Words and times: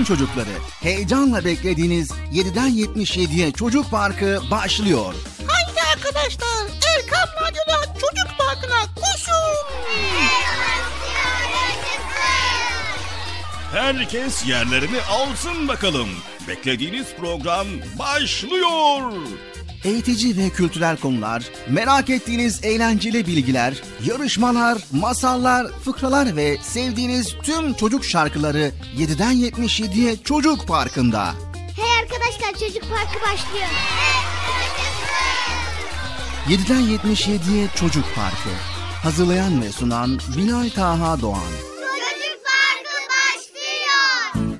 Bütün 0.00 0.14
çocukları 0.14 0.50
heyecanla 0.82 1.44
beklediğiniz 1.44 2.10
7'den 2.10 2.70
77'ye 2.70 3.52
Çocuk 3.52 3.90
Parkı 3.90 4.40
başlıyor. 4.50 5.14
Haydi 5.46 5.80
arkadaşlar 5.92 6.66
Erkan 6.96 7.28
Radyo'da 7.42 7.84
Çocuk 7.94 8.38
Parkı'na 8.38 8.94
koşun. 8.94 9.66
Herkes 13.72 14.46
yerlerini 14.46 15.02
alsın 15.02 15.68
bakalım. 15.68 16.08
Beklediğiniz 16.48 17.06
program 17.20 17.66
başlıyor. 17.98 19.12
Eğitici 19.84 20.36
ve 20.36 20.50
kültürel 20.50 20.96
konular, 20.96 21.44
merak 21.68 22.10
ettiğiniz 22.10 22.64
eğlenceli 22.64 23.26
bilgiler, 23.26 23.82
yarışmalar, 24.04 24.78
masallar, 24.92 25.66
fıkralar 25.84 26.36
ve 26.36 26.56
sevdiğiniz 26.62 27.34
tüm 27.42 27.74
çocuk 27.74 28.04
şarkıları 28.04 28.72
7'den 28.96 29.32
77'ye 29.32 30.16
Çocuk 30.16 30.68
Parkı'nda. 30.68 31.34
Hey 31.76 31.98
arkadaşlar 32.02 32.52
çocuk 32.52 32.82
parkı 32.90 33.20
başlıyor. 33.20 33.68
7'den 36.48 36.82
77'ye 36.82 37.68
Çocuk 37.74 38.04
Parkı. 38.14 38.50
Hazırlayan 39.02 39.62
ve 39.62 39.72
sunan 39.72 40.18
Bilal 40.36 40.68
Taha 40.70 41.20
Doğan. 41.20 41.40
Çocuk 41.40 42.38
parkı 42.46 42.96
başlıyor. 43.10 44.50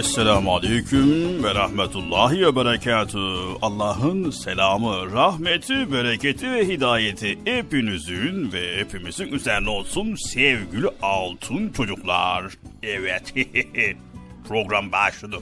Esselamu 0.00 0.54
Aleyküm 0.54 1.44
ve 1.44 1.54
Rahmetullahi 1.54 2.46
ve 2.46 2.56
Berekatü. 2.56 3.18
Allah'ın 3.62 4.30
selamı, 4.30 5.12
rahmeti, 5.12 5.92
bereketi 5.92 6.50
ve 6.50 6.68
hidayeti 6.68 7.38
hepinizin 7.44 8.52
ve 8.52 8.76
hepimizin 8.76 9.26
üzerine 9.26 9.70
olsun 9.70 10.14
sevgili 10.14 10.86
altın 11.02 11.68
çocuklar. 11.68 12.44
Evet, 12.82 13.34
program 14.48 14.92
başladı. 14.92 15.36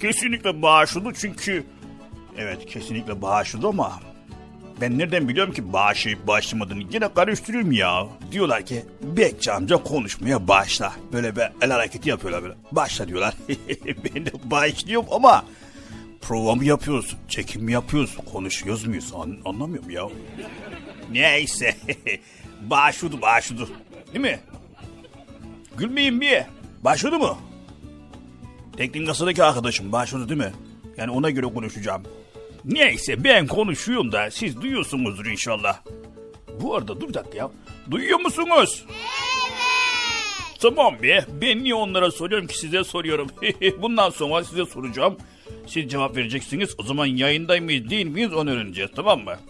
Kesinlikle 0.00 0.62
başladı 0.62 1.08
çünkü... 1.20 1.64
Evet, 2.38 2.66
kesinlikle 2.66 3.22
başladı 3.22 3.66
ama... 3.68 4.11
Ben 4.80 4.98
nereden 4.98 5.28
biliyorum 5.28 5.54
ki 5.54 5.72
başlayıp 5.72 6.26
başlamadığını 6.26 6.82
yine 6.92 7.14
karıştırıyorum 7.14 7.72
ya. 7.72 8.06
Diyorlar 8.32 8.66
ki 8.66 8.84
Bekçi 9.02 9.52
amca 9.52 9.76
konuşmaya 9.76 10.48
başla. 10.48 10.92
Böyle 11.12 11.36
bir 11.36 11.42
el 11.62 11.70
hareketi 11.70 12.08
yapıyorlar 12.08 12.42
böyle. 12.42 12.54
Başla 12.72 13.08
diyorlar. 13.08 13.34
ben 14.14 14.26
de 14.26 14.30
başlıyorum 14.44 15.08
ama 15.10 15.44
prova 16.20 16.54
mı 16.54 16.64
yapıyoruz, 16.64 17.16
çekim 17.28 17.62
mi 17.64 17.72
yapıyoruz, 17.72 18.16
konuşuyoruz 18.32 18.86
muyuz 18.86 19.12
An- 19.14 19.38
anlamıyorum 19.44 19.90
ya. 19.90 20.08
Neyse 21.12 21.76
başladı 22.62 23.22
başladı 23.22 23.68
değil 24.12 24.24
mi? 24.24 24.40
Gülmeyin 25.78 26.20
bir. 26.20 26.42
Başladı 26.84 27.18
mı? 27.18 27.36
Teknik 28.76 29.06
kasadaki 29.06 29.44
arkadaşım 29.44 29.92
başladı 29.92 30.28
değil 30.28 30.40
mi? 30.40 30.52
Yani 30.96 31.10
ona 31.10 31.30
göre 31.30 31.46
konuşacağım. 31.46 32.02
Neyse 32.64 33.24
ben 33.24 33.46
konuşuyorum 33.46 34.12
da 34.12 34.30
siz 34.30 34.62
duyuyorsunuzdur 34.62 35.26
inşallah. 35.26 35.80
Bu 36.60 36.76
arada 36.76 37.00
dur 37.00 37.08
bir 37.08 37.14
dakika 37.14 37.38
ya. 37.38 37.50
Duyuyor 37.90 38.20
musunuz? 38.20 38.84
Evet. 38.88 38.98
Tamam 40.62 41.02
be. 41.02 41.24
Ben 41.40 41.64
niye 41.64 41.74
onlara 41.74 42.10
soruyorum 42.10 42.46
ki 42.46 42.58
size 42.58 42.84
soruyorum. 42.84 43.28
Bundan 43.82 44.10
sonra 44.10 44.44
size 44.44 44.64
soracağım. 44.64 45.16
Siz 45.66 45.90
cevap 45.90 46.16
vereceksiniz. 46.16 46.74
O 46.78 46.82
zaman 46.82 47.06
yayında 47.06 47.60
mıyız 47.60 47.90
değil 47.90 48.06
miyiz 48.06 48.32
onu 48.32 48.50
öğreneceğiz 48.50 48.90
tamam 48.96 49.18
mı? 49.18 49.24
Tamam. 49.24 49.40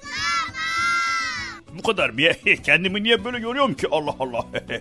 Bu 1.78 1.82
kadar 1.82 2.16
bir. 2.16 2.34
Kendimi 2.64 3.02
niye 3.02 3.24
böyle 3.24 3.38
görüyorum 3.38 3.74
ki 3.74 3.86
Allah 3.90 4.14
Allah. 4.18 4.46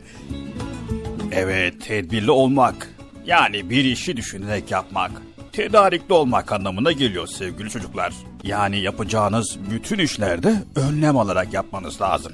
evet 1.31 1.85
tedbirli 1.87 2.31
olmak. 2.31 2.89
Yani 3.25 3.69
bir 3.69 3.85
işi 3.85 4.17
düşünerek 4.17 4.71
yapmak 4.71 5.11
tedarikli 5.51 6.13
olmak 6.13 6.51
anlamına 6.51 6.91
geliyor 6.91 7.27
sevgili 7.27 7.69
çocuklar. 7.69 8.13
Yani 8.43 8.79
yapacağınız 8.79 9.57
bütün 9.71 9.99
işlerde 9.99 10.63
önlem 10.75 11.17
alarak 11.17 11.53
yapmanız 11.53 12.01
lazım. 12.01 12.33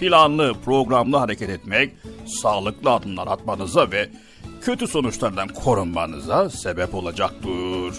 Planlı, 0.00 0.54
programlı 0.64 1.16
hareket 1.16 1.50
etmek, 1.50 1.92
sağlıklı 2.26 2.90
adımlar 2.90 3.26
atmanıza 3.26 3.90
ve 3.90 4.08
kötü 4.60 4.88
sonuçlardan 4.88 5.48
korunmanıza 5.48 6.50
sebep 6.50 6.94
olacaktır. 6.94 7.94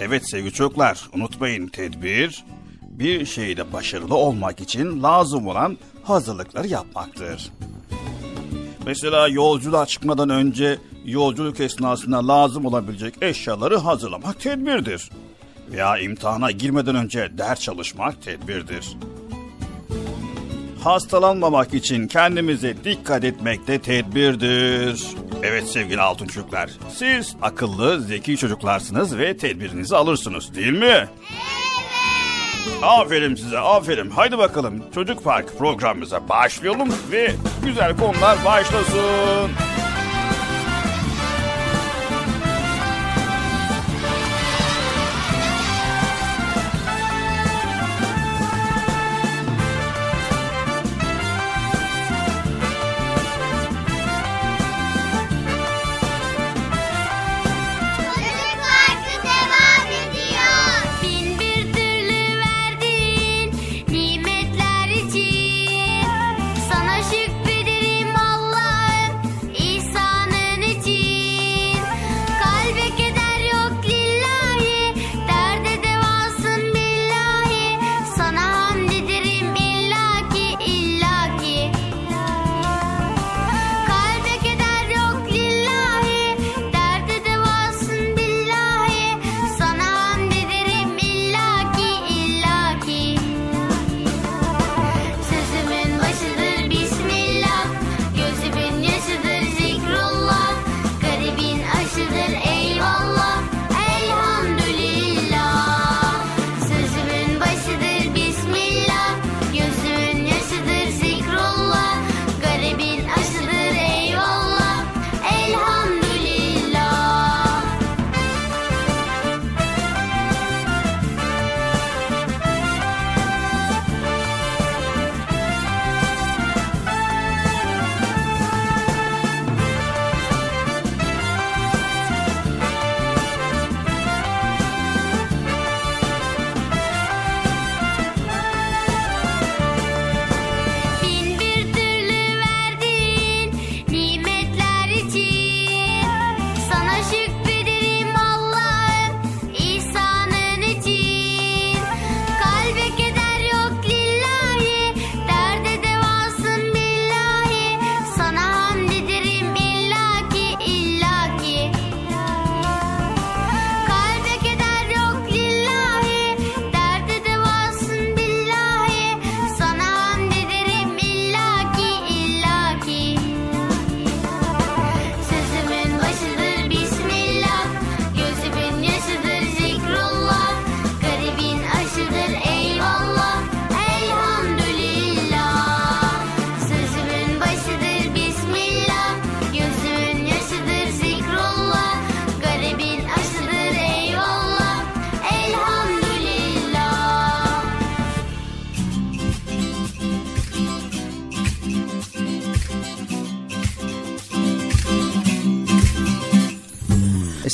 Evet 0.00 0.30
sevgili 0.30 0.52
çocuklar, 0.52 1.08
unutmayın 1.14 1.66
tedbir, 1.66 2.44
bir 2.82 3.26
şeyde 3.26 3.72
başarılı 3.72 4.14
olmak 4.14 4.60
için 4.60 5.02
lazım 5.02 5.46
olan 5.46 5.78
hazırlıkları 6.02 6.66
yapmaktır. 6.66 7.52
Mesela 8.86 9.28
yolculuğa 9.28 9.86
çıkmadan 9.86 10.28
önce 10.28 10.78
yolculuk 11.04 11.60
esnasında 11.60 12.28
lazım 12.28 12.64
olabilecek 12.66 13.14
eşyaları 13.22 13.76
hazırlamak 13.76 14.40
tedbirdir. 14.40 15.10
Veya 15.72 15.98
imtihana 15.98 16.50
girmeden 16.50 16.94
önce 16.94 17.30
ders 17.38 17.60
çalışmak 17.60 18.22
tedbirdir. 18.22 18.96
Hastalanmamak 20.84 21.74
için 21.74 22.06
kendimize 22.06 22.74
dikkat 22.84 23.24
etmek 23.24 23.66
de 23.66 23.78
tedbirdir. 23.78 25.06
Evet 25.42 25.68
sevgili 25.68 26.00
altın 26.00 26.26
çocuklar, 26.26 26.70
siz 26.94 27.36
akıllı, 27.42 28.00
zeki 28.00 28.36
çocuklarsınız 28.36 29.18
ve 29.18 29.36
tedbirinizi 29.36 29.96
alırsınız 29.96 30.54
değil 30.54 30.72
mi? 30.72 30.84
Evet. 30.86 31.69
Aferin 32.82 33.34
size, 33.34 33.58
aferin. 33.58 34.10
Haydi 34.10 34.38
bakalım 34.38 34.82
Çocuk 34.94 35.24
Park 35.24 35.58
programımıza 35.58 36.28
başlayalım 36.28 36.88
ve 37.12 37.32
güzel 37.64 37.96
konular 37.96 38.38
başlasın. 38.44 39.50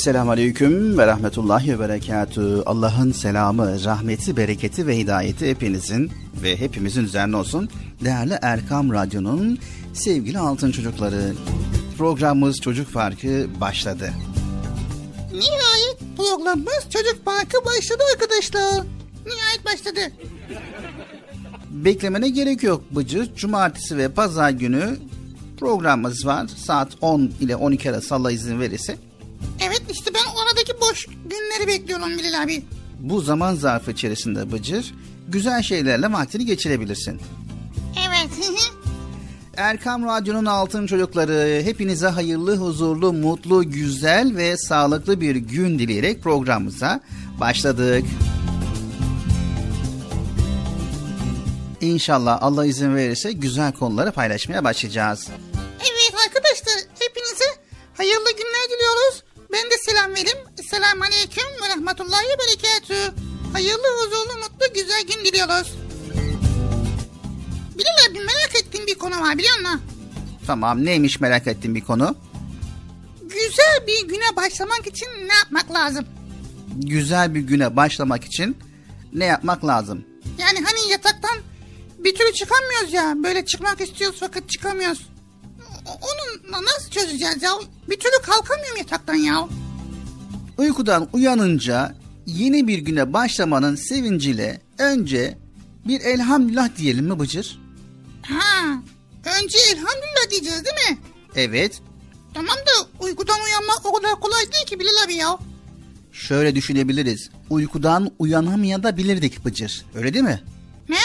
Esselamu 0.07 0.31
Aleyküm 0.31 0.97
ve 0.97 1.07
Rahmetullahi 1.07 1.73
ve 1.73 1.79
Berekatü. 1.79 2.63
Allah'ın 2.65 3.11
selamı, 3.11 3.83
rahmeti, 3.83 4.37
bereketi 4.37 4.87
ve 4.87 4.97
hidayeti 4.97 5.49
hepinizin 5.49 6.11
ve 6.43 6.59
hepimizin 6.59 7.03
üzerine 7.03 7.37
olsun. 7.37 7.69
Değerli 8.03 8.39
Erkam 8.41 8.91
Radyo'nun 8.91 9.59
sevgili 9.93 10.39
altın 10.39 10.71
çocukları. 10.71 11.33
Programımız 11.97 12.61
Çocuk 12.61 12.87
Farkı 12.87 13.47
başladı. 13.61 14.13
Nihayet 15.33 16.17
programımız 16.17 16.83
Çocuk 16.89 17.25
Parkı 17.25 17.65
başladı 17.65 18.03
arkadaşlar. 18.13 18.85
Nihayet 19.25 19.65
başladı. 19.65 19.99
Beklemene 21.69 22.29
gerek 22.29 22.63
yok 22.63 22.83
Bıcır. 22.91 23.35
Cumartesi 23.35 23.97
ve 23.97 24.09
pazar 24.09 24.49
günü 24.49 24.97
programımız 25.59 26.25
var. 26.25 26.47
Saat 26.47 26.89
10 27.01 27.31
ile 27.39 27.55
12 27.55 27.91
arası 27.91 28.15
Allah 28.15 28.31
izin 28.31 28.59
verirse. 28.59 29.06
İşte 29.91 30.11
ben 30.13 30.41
oradaki 30.41 30.81
boş 30.81 31.05
günleri 31.05 31.67
bekliyorum 31.67 32.17
Bilal 32.17 32.43
abi. 32.43 32.63
Bu 32.99 33.21
zaman 33.21 33.55
zarfı 33.55 33.91
içerisinde 33.91 34.51
Bıcır 34.51 34.93
güzel 35.27 35.61
şeylerle 35.61 36.11
vaktini 36.11 36.45
geçirebilirsin. 36.45 37.21
Evet. 38.07 38.29
Erkam 39.57 40.05
Radyo'nun 40.05 40.45
altın 40.45 40.87
çocukları 40.87 41.61
hepinize 41.63 42.07
hayırlı, 42.07 42.57
huzurlu, 42.57 43.13
mutlu, 43.13 43.71
güzel 43.71 44.35
ve 44.35 44.57
sağlıklı 44.57 45.21
bir 45.21 45.35
gün 45.35 45.79
dileyerek 45.79 46.23
programımıza 46.23 47.01
başladık. 47.39 48.05
İnşallah 51.81 52.37
Allah 52.41 52.65
izin 52.65 52.95
verirse 52.95 53.31
güzel 53.31 53.73
konuları 53.73 54.11
paylaşmaya 54.11 54.63
başlayacağız. 54.63 55.27
evet 55.79 56.13
arkadaşlar 56.27 56.75
hepinize 56.99 57.45
hayırlı 57.97 58.31
günler 58.31 58.65
diliyoruz. 58.69 59.23
Ben 59.51 59.65
de 59.71 59.77
selam 59.85 60.11
vereyim. 60.11 60.37
Selamun 60.69 61.01
Aleyküm 61.05 61.43
ve 61.63 61.69
Rahmetullahi 61.69 62.25
ve 62.25 62.37
Berekatü. 62.39 63.13
Hayırlı, 63.53 63.87
huzurlu, 64.01 64.37
mutlu, 64.37 64.73
güzel 64.73 65.01
gün 65.07 65.25
diliyoruz. 65.25 65.73
Bilal 67.77 68.11
abi 68.11 68.19
merak 68.19 68.55
ettiğim 68.61 68.87
bir 68.87 68.95
konu 68.95 69.21
var 69.21 69.37
biliyor 69.37 69.59
musun? 69.59 69.81
Tamam 70.47 70.85
neymiş 70.85 71.19
merak 71.19 71.47
ettiğim 71.47 71.75
bir 71.75 71.81
konu? 71.81 72.15
Güzel 73.21 73.87
bir 73.87 74.07
güne 74.07 74.35
başlamak 74.35 74.87
için 74.87 75.07
ne 75.27 75.33
yapmak 75.33 75.71
lazım? 75.73 76.05
Güzel 76.75 77.35
bir 77.35 77.39
güne 77.39 77.75
başlamak 77.75 78.23
için 78.25 78.57
ne 79.13 79.25
yapmak 79.25 79.65
lazım? 79.65 80.05
Yani 80.37 80.59
hani 80.65 80.91
yataktan 80.91 81.37
bir 81.99 82.15
türlü 82.15 82.33
çıkamıyoruz 82.33 82.93
ya. 82.93 83.13
Böyle 83.23 83.45
çıkmak 83.45 83.81
istiyoruz 83.81 84.17
fakat 84.19 84.49
çıkamıyoruz. 84.49 85.07
Onu 85.87 86.51
na- 86.51 86.63
nasıl 86.63 86.89
çözeceğiz 86.91 87.43
ya? 87.43 87.51
Bir 87.89 87.99
türlü 87.99 88.21
kalkamıyorum 88.23 88.77
yataktan 88.77 89.15
ya. 89.15 89.47
Uykudan 90.57 91.09
uyanınca 91.13 91.95
yeni 92.25 92.67
bir 92.67 92.77
güne 92.79 93.13
başlamanın 93.13 93.75
sevinciyle 93.75 94.61
önce 94.77 95.37
bir 95.87 96.01
elhamdülillah 96.01 96.75
diyelim 96.77 97.05
mi 97.05 97.19
Bıcır? 97.19 97.59
Ha, 98.21 98.81
önce 99.41 99.57
elhamdülillah 99.71 100.29
diyeceğiz 100.31 100.63
değil 100.65 100.89
mi? 100.91 100.97
Evet. 101.35 101.81
Tamam 102.33 102.55
da 102.57 103.03
uykudan 103.05 103.39
uyanmak 103.45 103.85
o 103.85 103.93
kadar 103.93 104.19
kolay 104.19 104.41
değil 104.53 104.65
ki 104.65 104.79
Bilal 104.79 105.03
abi 105.05 105.13
ya. 105.13 105.37
Şöyle 106.11 106.55
düşünebiliriz. 106.55 107.29
Uykudan 107.49 108.11
uyanamayabilirdik 108.19 109.45
Bıcır. 109.45 109.85
Öyle 109.95 110.13
değil 110.13 110.25
mi? 110.25 110.43
Ne? 110.89 110.97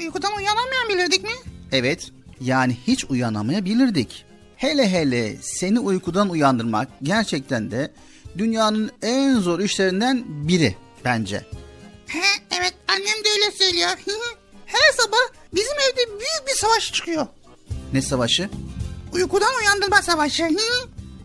Uykudan 0.00 0.32
uyanamayan 0.36 0.88
bilirdik 0.88 1.22
mi? 1.22 1.30
Evet. 1.72 2.10
Yani 2.40 2.76
hiç 2.86 3.04
uyanamayabilirdik. 3.04 4.24
Hele 4.56 4.90
hele 4.90 5.36
seni 5.42 5.80
uykudan 5.80 6.30
uyandırmak 6.30 6.88
gerçekten 7.02 7.70
de 7.70 7.92
dünyanın 8.38 8.90
en 9.02 9.34
zor 9.40 9.60
işlerinden 9.60 10.24
biri 10.26 10.76
bence. 11.04 11.36
He, 12.06 12.22
evet 12.58 12.74
annem 12.88 13.24
de 13.24 13.28
öyle 13.36 13.56
söylüyor. 13.56 13.90
Her 14.66 14.92
sabah 14.96 15.38
bizim 15.54 15.72
evde 15.72 16.10
büyük 16.10 16.48
bir 16.48 16.54
savaş 16.56 16.92
çıkıyor. 16.92 17.26
Ne 17.92 18.02
savaşı? 18.02 18.48
Uykudan 19.12 19.54
uyandırma 19.62 20.02
savaşı. 20.02 20.48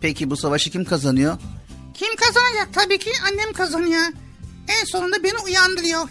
Peki 0.02 0.30
bu 0.30 0.38
savaşı 0.38 0.72
kim 0.72 0.86
kazanıyor? 0.86 1.38
Kim 1.94 2.16
kazanacak? 2.16 2.74
Tabii 2.74 2.98
ki 2.98 3.12
annem 3.32 3.54
kazanıyor. 3.54 4.04
En 4.68 4.86
sonunda 4.86 5.24
beni 5.24 5.38
uyandırıyor. 5.46 6.10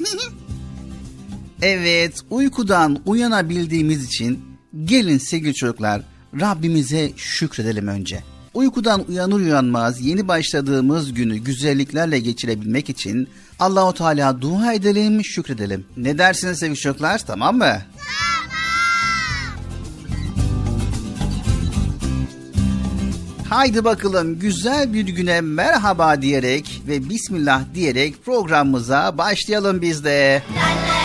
Evet, 1.63 2.21
uykudan 2.31 3.03
uyanabildiğimiz 3.07 4.05
için 4.05 4.52
gelin 4.85 5.19
sevgili 5.19 5.55
çocuklar 5.55 6.03
Rabbimize 6.41 7.13
şükredelim 7.17 7.89
önce. 7.89 8.23
Uykudan 8.55 9.05
uyanır 9.09 9.41
uyanmaz 9.41 10.01
yeni 10.01 10.29
başladığımız 10.29 11.15
günü 11.15 11.37
güzelliklerle 11.37 12.19
geçirebilmek 12.19 12.91
için 12.91 13.29
Allahu 13.59 13.95
Teala 13.95 14.41
dua 14.41 14.73
edelim, 14.73 15.25
şükredelim. 15.25 15.87
Ne 15.97 16.19
dersiniz 16.19 16.59
sevgili 16.59 16.79
çocuklar? 16.79 17.27
Tamam 17.27 17.59
mı? 17.59 17.83
Haydi 23.49 23.85
bakalım 23.85 24.39
güzel 24.39 24.95
bir 24.95 25.07
güne 25.07 25.41
merhaba 25.41 26.23
diyerek 26.23 26.83
ve 26.89 27.09
bismillah 27.09 27.63
diyerek 27.75 28.25
programımıza 28.25 29.19
başlayalım 29.19 29.83
biz 29.83 30.05
de. 30.05 30.43
Yazıl 30.57 31.02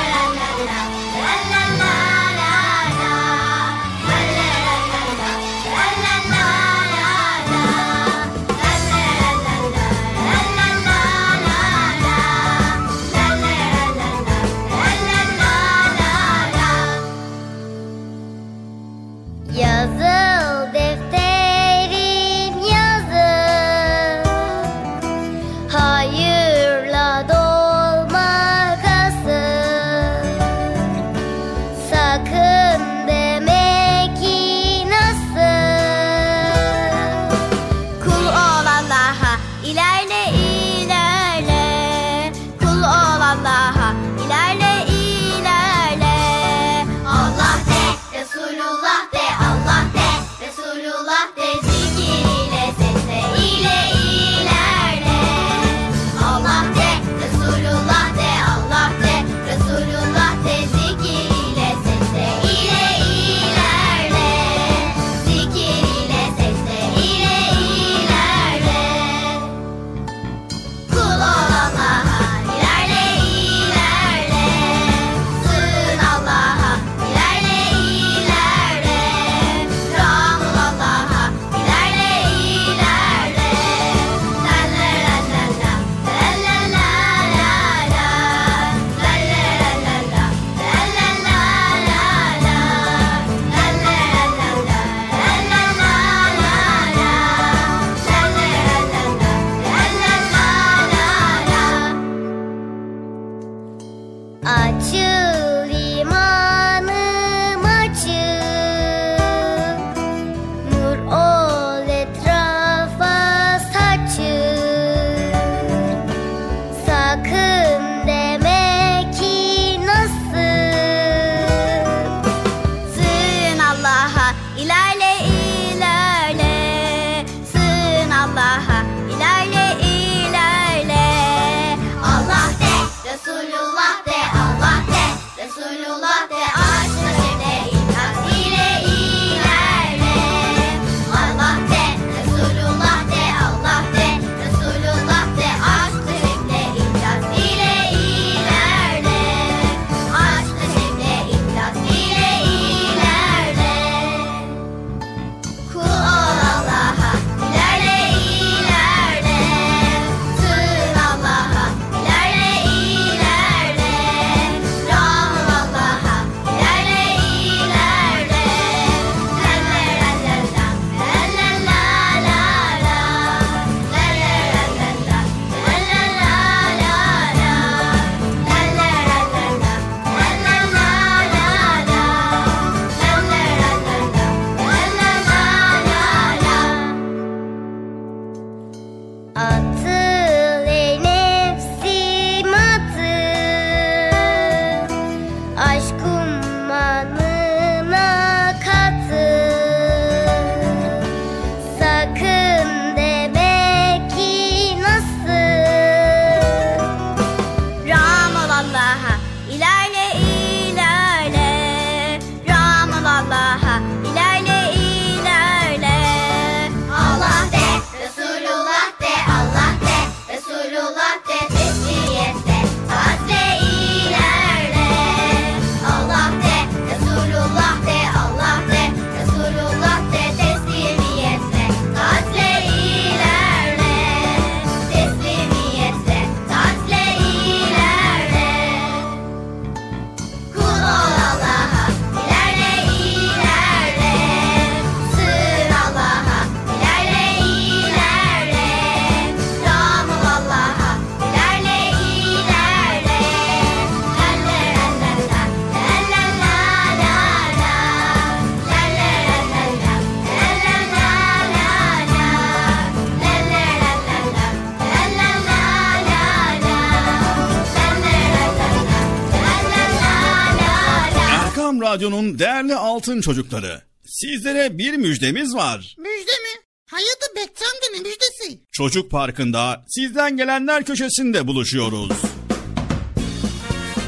Radyo'nun 271.98 272.40
değerli 272.40 272.76
altın 272.76 273.22
çocukları. 273.22 273.82
Sizlere 274.06 274.78
bir 274.78 274.94
müjdemiz 274.94 275.56
var. 275.56 275.96
Müjde 275.98 276.32
mi? 276.32 276.62
Amca 276.94 277.88
ne 277.94 278.00
müjdesi? 278.00 278.62
Çocuk 278.72 279.12
Parkı'nda 279.12 279.86
sizden 279.88 280.38
gelenler 280.38 280.84
köşesinde 280.84 281.48
buluşuyoruz. 281.48 282.12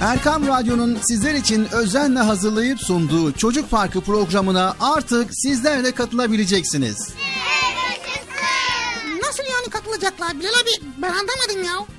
Erkam 0.01 0.47
Radyo'nun 0.47 0.97
sizler 1.07 1.33
için 1.33 1.67
özenle 1.71 2.19
hazırlayıp 2.19 2.79
sunduğu 2.79 3.31
Çocuk 3.31 3.71
Parkı 3.71 4.01
programına 4.01 4.75
artık 4.79 5.29
sizler 5.31 5.83
de 5.83 5.91
katılabileceksiniz. 5.91 7.09
Nasıl 9.21 9.43
yani 9.43 9.69
katılacaklar 9.69 10.39
Bilal 10.39 10.49
abi? 10.49 10.85
Ben 10.97 11.09
anlamadım 11.09 11.63
ya. 11.65 11.98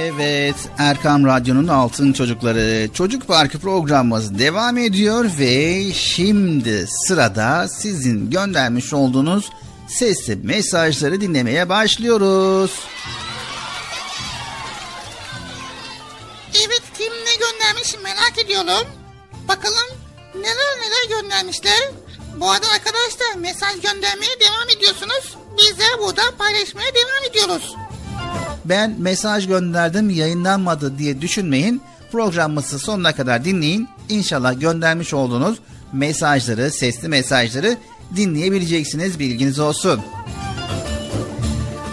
Evet, 0.00 0.56
Erkam 0.78 1.26
Radyo'nun 1.26 1.68
Altın 1.68 2.12
Çocukları 2.12 2.88
Çocuk 2.94 3.26
Parkı 3.28 3.58
programımız 3.58 4.38
devam 4.38 4.78
ediyor 4.78 5.30
ve 5.38 5.84
şimdi 5.92 6.86
sırada 6.86 7.68
sizin 7.68 8.30
göndermiş 8.30 8.92
olduğunuz 8.92 9.50
sesli 9.88 10.36
mesajları 10.36 11.20
dinlemeye 11.20 11.68
başlıyoruz. 11.68 12.70
Evet 16.54 16.82
kim 16.98 17.12
ne 17.12 17.34
göndermiş 17.46 17.94
merak 18.02 18.38
ediyorum. 18.44 18.88
Bakalım 19.48 19.98
neler 20.34 20.78
neler 20.80 21.20
göndermişler. 21.20 21.90
Bu 22.36 22.50
arada 22.50 22.66
arkadaşlar 22.74 23.34
mesaj 23.38 23.80
göndermeye 23.80 24.40
devam 24.40 24.68
ediyorsunuz. 24.76 25.36
Biz 25.58 25.78
de 25.78 25.84
burada 26.02 26.22
paylaşmaya 26.38 26.88
devam 26.94 27.30
ediyoruz. 27.30 27.74
Ben 28.70 28.94
mesaj 28.98 29.46
gönderdim 29.46 30.10
yayınlanmadı 30.10 30.98
diye 30.98 31.20
düşünmeyin. 31.20 31.82
Programımızı 32.12 32.78
sonuna 32.78 33.14
kadar 33.14 33.44
dinleyin. 33.44 33.88
İnşallah 34.08 34.60
göndermiş 34.60 35.14
olduğunuz 35.14 35.58
mesajları, 35.92 36.70
sesli 36.70 37.08
mesajları 37.08 37.76
dinleyebileceksiniz 38.16 39.18
bilginiz 39.18 39.58
olsun. 39.58 40.00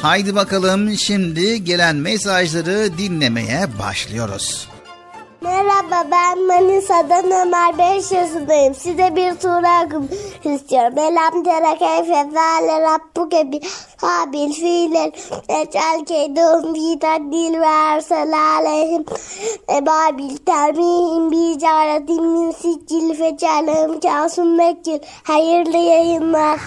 Haydi 0.01 0.35
bakalım 0.35 0.97
şimdi 0.97 1.63
gelen 1.63 1.95
mesajları 1.95 2.97
dinlemeye 2.97 3.67
başlıyoruz. 3.79 4.67
Merhaba 5.47 6.12
ben 6.12 6.47
Manisa'dan 6.47 7.31
Ömer 7.31 7.77
5 7.77 8.12
yaşındayım. 8.12 8.75
Size 8.75 9.15
bir 9.15 9.36
tura 9.36 9.83
istiyorum. 10.43 10.97
Elam 10.97 11.43
tere 11.43 11.77
keyfe 11.77 12.29
zâle 12.33 12.81
rabbuke 12.81 13.51
bi 13.51 13.62
habil 13.97 14.53
fiilen 14.53 15.12
ecel 15.49 16.05
keydum 16.05 16.73
fitan 16.73 17.31
dil 17.31 17.60
ve 17.60 17.65
ersel 17.65 18.33
aleyhim 18.33 19.05
ebabil 19.69 20.38
termihim 20.38 21.31
bi 21.31 21.60
caretin 21.60 22.23
min 22.27 22.51
siccil 22.51 23.13
fecalehim 23.13 23.99
kasum 23.99 24.55
mekkil. 24.55 24.99
Hayırlı 25.23 25.77
yayınlar. 25.77 26.60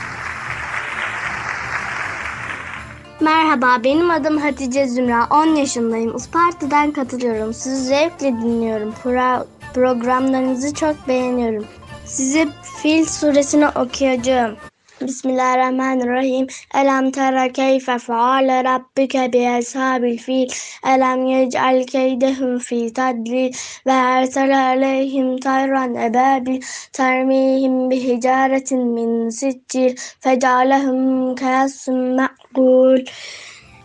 Merhaba, 3.20 3.84
benim 3.84 4.10
adım 4.10 4.38
Hatice 4.38 4.86
Zümra. 4.86 5.26
10 5.30 5.54
yaşındayım. 5.54 6.16
Isparta'dan 6.16 6.90
katılıyorum. 6.90 7.54
Sizi 7.54 7.84
zevkle 7.84 8.26
dinliyorum. 8.26 8.94
Pro- 9.04 9.46
programlarınızı 9.74 10.74
çok 10.74 11.08
beğeniyorum. 11.08 11.66
Size 12.04 12.48
Fil 12.82 13.04
suresini 13.04 13.68
okuyacağım. 13.68 14.56
Bismillahirrahmanirrahim. 15.00 16.46
Elem 16.74 17.10
tera 17.10 17.52
keyfe 17.52 17.98
feale 17.98 18.64
rabbike 18.64 19.32
bi 19.32 19.48
ashabil 19.48 20.18
fil. 20.18 20.48
Elem 20.86 21.26
yec'al 21.26 21.86
keydehum 21.86 22.58
fi 22.58 22.92
tadlil 22.92 23.52
ve 23.86 23.92
ersel 23.92 24.66
aleyhim 24.66 25.38
tayran 25.38 25.94
ebabil 25.94 26.60
termihim 26.92 27.90
bi 27.90 28.04
hicaretin 28.04 28.86
min 28.86 29.28
siccil 29.28 29.96
fecalehum 30.20 31.34
kayasın 31.34 32.18
ma'kul. 32.56 33.04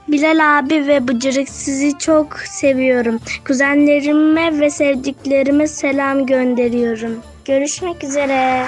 Bilal 0.08 0.60
abi 0.60 0.88
ve 0.88 1.08
Bıcırık 1.08 1.50
sizi 1.50 1.98
çok 1.98 2.40
seviyorum. 2.40 3.20
Kuzenlerime 3.48 4.60
ve 4.60 4.70
sevdiklerime 4.70 5.68
selam 5.68 6.26
gönderiyorum. 6.26 7.20
Görüşmek 7.46 8.04
üzere. 8.04 8.66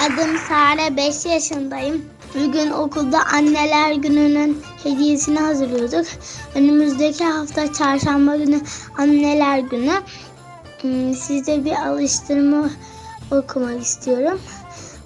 Adım 0.00 0.38
Sare 0.48 0.96
5 0.96 1.26
yaşındayım. 1.26 2.04
Bugün 2.34 2.70
okulda 2.70 3.18
anneler 3.34 3.92
gününün 3.92 4.62
hediyesini 4.82 5.38
hazırlıyorduk. 5.38 6.06
Önümüzdeki 6.54 7.24
hafta 7.24 7.72
çarşamba 7.72 8.36
günü 8.36 8.60
anneler 8.98 9.58
günü. 9.58 9.92
Hmm, 10.80 11.14
Size 11.14 11.64
bir 11.64 11.72
alıştırma 11.86 12.70
okumak 13.30 13.82
istiyorum. 13.82 14.40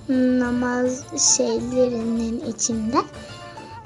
Namaz 0.09 1.05
şeylerinin 1.37 2.41
içinde. 2.41 2.97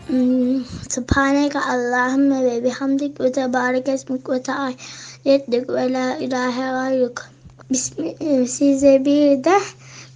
Hmm, 0.06 0.64
Subhaneke 0.90 1.58
Allahümme 1.60 2.44
ve 2.44 2.64
bihamdik 2.64 3.20
ve 3.20 3.32
tebarek 3.32 3.88
esmik 3.88 4.30
ve 4.30 4.42
teallettik 4.42 5.68
ve 5.70 5.92
la 5.92 6.16
ilahe 6.16 6.70
gayruk. 6.70 7.24
Bismi- 7.72 8.46
Size 8.48 9.04
bir 9.04 9.44
de 9.44 9.58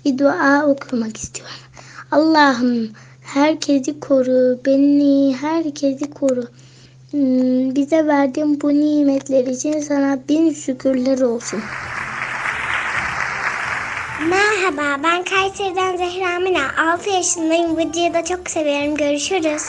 bir 0.05 0.19
dua 0.19 0.67
okumak 0.67 1.17
istiyorum. 1.17 1.55
Allah'ım 2.11 2.91
herkesi 3.23 4.01
koru, 4.01 4.59
beni 4.67 5.37
herkesi 5.37 6.11
koru. 6.11 6.45
Hmm, 7.11 7.75
Bize 7.75 8.07
verdiğin 8.07 8.61
bu 8.61 8.69
nimetler 8.69 9.47
için 9.47 9.81
sana 9.81 10.19
bin 10.29 10.53
şükürler 10.53 11.21
olsun. 11.21 11.61
Merhaba 14.29 15.03
ben 15.03 15.25
Kayseri'den 15.25 15.97
Zehra 15.97 16.39
Mina. 16.39 16.93
6 16.93 17.11
yaşındayım. 17.11 17.77
Bıcı'yı 17.77 18.15
da 18.15 18.25
çok 18.25 18.51
seviyorum. 18.51 18.97
Görüşürüz. 18.97 19.63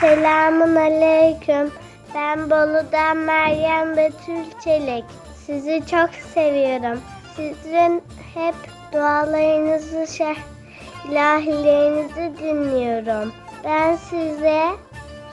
Selamun 0.00 0.76
aleyküm. 0.76 1.70
Ben 2.14 2.50
Bolu'dan 2.50 3.16
Meryem 3.16 3.96
Betül 3.96 4.60
Çelik. 4.64 5.04
Sizi 5.46 5.82
çok 5.86 6.10
seviyorum. 6.10 7.00
Sizin 7.36 8.02
hep 8.34 8.54
dualarınızı, 8.92 10.16
şeh, 10.16 10.36
ilahilerinizi 11.10 12.32
dinliyorum. 12.38 13.32
Ben 13.64 13.96
size 13.96 14.62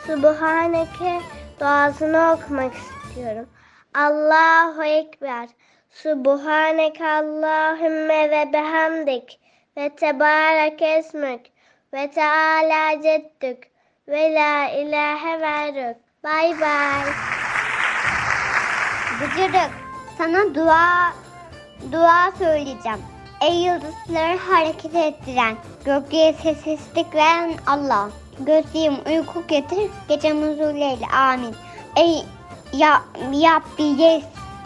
Subhaneke 0.07 1.19
duasını 1.59 2.31
okumak 2.33 2.73
istiyorum. 2.73 3.45
Allahu 3.97 4.83
Ekber. 4.83 5.49
Subhaneke 5.89 7.05
Allahümme 7.05 8.31
ve 8.31 8.53
behamdik. 8.53 9.39
Ve 9.77 9.89
tebarek 9.89 10.81
esmük. 10.81 11.41
Ve 11.93 12.11
teala 12.11 13.01
ceddük. 13.01 13.71
Ve 14.07 14.33
la 14.33 14.69
ilahe 14.69 15.41
verrük. 15.41 15.97
Bay 16.23 16.61
bay. 16.61 17.01
Bıcırık 19.21 19.71
sana 20.17 20.55
dua 20.55 21.13
dua 21.91 22.31
söyleyeceğim. 22.31 23.01
Ey 23.41 23.63
yıldızları 23.63 24.37
hareket 24.37 24.95
ettiren, 24.95 25.55
gökyüzü 25.85 26.33
sessizlik 26.43 27.15
veren 27.15 27.53
Allah. 27.67 28.09
Gözlüğüm 28.39 28.95
uyku 29.05 29.47
getir, 29.47 29.91
gecem 30.07 30.37
huzurleyle 30.37 31.05
amin. 31.07 31.55
Ey 31.95 32.25
ya, 32.73 33.03
Rabbi 33.17 34.01
yes, 34.01 34.23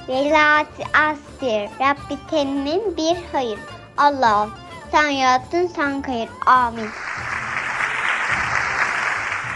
velat 0.08 0.68
astir, 0.94 1.70
Rabbi 1.80 2.18
temin 2.30 2.98
bir 2.98 3.18
hayır. 3.32 3.60
Allah 3.98 4.50
sen 4.92 5.10
yarattın 5.10 5.68
sen 5.76 6.02
kayır, 6.02 6.30
amin. 6.46 6.90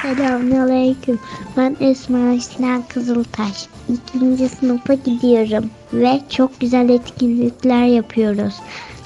Selamünaleyküm. 0.01 1.19
Ben 1.57 1.77
Esma 1.79 2.31
İslam 2.31 2.87
Kızıltaş. 2.87 3.67
İkinci 3.89 4.49
sınıfa 4.49 4.93
gidiyorum 4.93 5.69
ve 5.93 6.21
çok 6.29 6.59
güzel 6.59 6.89
etkinlikler 6.89 7.85
yapıyoruz. 7.85 8.53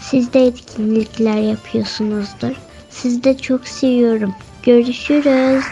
Siz 0.01 0.33
de 0.33 0.45
etkinlikler 0.45 1.37
yapıyorsunuzdur. 1.37 2.55
Sizi 2.89 3.23
de 3.23 3.37
çok 3.37 3.67
seviyorum. 3.67 4.35
Görüşürüz. 4.63 5.63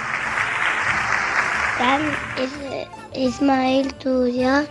Ben 1.79 2.01
İsmail 3.17 3.89
Tuğya. 3.89 4.63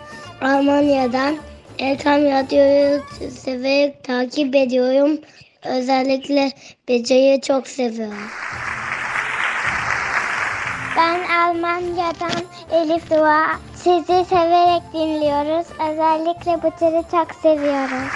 Almanya'dan 0.43 1.37
Erkam 1.79 2.25
Radyo'yu 2.25 3.03
severek 3.31 4.05
takip 4.05 4.55
ediyorum. 4.55 5.19
Özellikle 5.65 6.53
Beca'yı 6.89 7.41
çok 7.41 7.69
seviyorum. 7.69 8.31
Ben 10.97 11.21
Almanya'dan 11.29 12.43
Elif 12.73 13.11
Dua. 13.11 13.47
Sizi 13.75 14.25
severek 14.29 14.83
dinliyoruz. 14.93 15.67
Özellikle 15.91 16.63
Bıtır'ı 16.63 17.03
çok 17.11 17.35
seviyorum. 17.43 18.09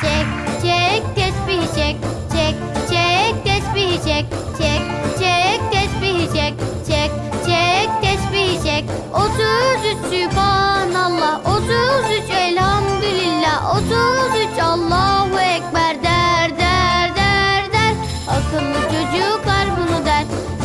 Çek 0.00 0.26
çek 0.62 1.02
tesbih 1.16 1.74
çek 1.74 1.96
çek 2.32 2.56
çek 2.88 3.44
tesbih 3.44 4.04
çek 4.04 4.26
çek 4.58 4.82
çek 5.18 5.60
tesbih 5.72 6.34
çek 6.34 6.54
çek 6.86 7.10
tesbih 8.76 8.82
çek 8.82 8.84
33 9.14 9.96
Sübhanallah. 10.10 11.40
33 11.46 12.30
Elhamdülillah. 12.30 13.76
33 13.76 14.58
Allahu 14.62 15.40
Ekber. 15.40 16.02
Der 16.02 16.58
der 16.58 17.16
der 17.16 17.72
der. 17.72 17.94
Akıllı 18.28 18.80
çocuklar 18.82 19.66
bunu 19.76 20.06
der. 20.06 20.24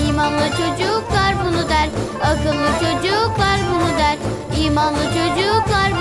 İmanlı 0.10 0.50
çocuklar 0.50 1.34
bunu 1.46 1.70
der. 1.70 1.90
Akıllı 2.24 2.72
çocuklar 2.80 3.60
bunu 3.72 3.98
der. 3.98 4.18
İmanlı 4.66 5.04
çocuklar 5.04 5.92
bunu 5.92 6.01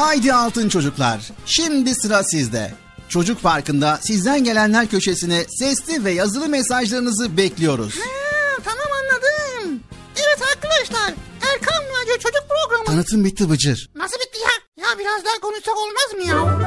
Haydi 0.00 0.32
altın 0.32 0.68
çocuklar. 0.68 1.30
Şimdi 1.46 1.94
sıra 1.94 2.24
sizde. 2.24 2.74
Çocuk 3.08 3.42
Parkı'nda 3.42 3.98
sizden 4.02 4.44
gelenler 4.44 4.86
köşesine 4.86 5.44
sesli 5.48 6.04
ve 6.04 6.10
yazılı 6.10 6.48
mesajlarınızı 6.48 7.36
bekliyoruz. 7.36 7.94
Ha, 7.96 8.62
tamam 8.64 8.86
anladım. 9.02 9.80
Evet 10.16 10.42
arkadaşlar 10.54 11.14
Erkan 11.52 11.84
Radyo 11.84 12.14
Çocuk 12.18 12.44
Programı. 12.48 12.84
Tanıtım 12.84 13.24
bitti 13.24 13.50
Bıcır. 13.50 13.90
Nasıl 13.94 14.16
bitti 14.16 14.38
ya? 14.38 14.84
Ya 14.84 14.98
biraz 14.98 15.24
daha 15.24 15.40
konuşsak 15.40 15.74
olmaz 15.76 16.14
mı 16.14 16.22
ya? 16.22 16.60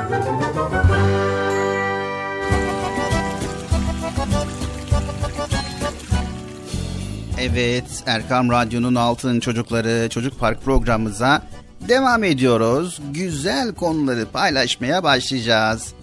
Evet, 7.40 8.04
Erkam 8.06 8.52
Radyo'nun 8.52 8.96
Altın 8.96 9.40
Çocukları 9.40 10.10
Çocuk 10.10 10.40
Park 10.40 10.64
programımıza 10.64 11.42
devam 11.88 12.24
ediyoruz. 12.24 13.02
Güzel 13.12 13.74
konuları 13.76 14.26
paylaşmaya 14.32 15.04
başlayacağız. 15.04 15.94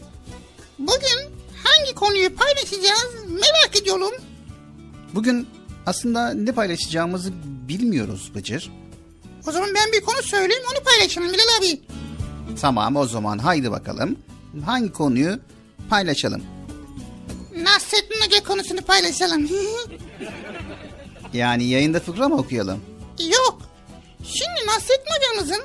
Bugün 0.78 1.30
hangi 1.64 1.94
konuyu 1.94 2.34
paylaşacağız 2.36 3.14
merak 3.28 3.82
ediyorum. 3.82 4.12
Bugün 5.14 5.48
aslında 5.86 6.34
ne 6.34 6.52
paylaşacağımızı 6.52 7.32
bilmiyoruz 7.44 8.30
Bıcır. 8.34 8.70
O 9.48 9.52
zaman 9.52 9.68
ben 9.74 9.92
bir 9.92 10.00
konu 10.00 10.22
söyleyeyim 10.22 10.62
onu 10.72 10.84
paylaşalım 10.84 11.28
Bilal 11.28 11.58
abi. 11.58 11.80
Tamam 12.60 12.96
o 12.96 13.06
zaman 13.06 13.38
haydi 13.38 13.70
bakalım. 13.70 14.16
Hangi 14.64 14.92
konuyu 14.92 15.38
paylaşalım? 15.90 16.42
Nasrettin 17.56 18.20
Hoca 18.26 18.44
konusunu 18.44 18.80
paylaşalım. 18.80 19.48
Yani 21.32 21.64
yayında 21.64 22.00
fıkra 22.00 22.28
mı 22.28 22.36
okuyalım? 22.36 22.80
Hocamızın 25.30 25.62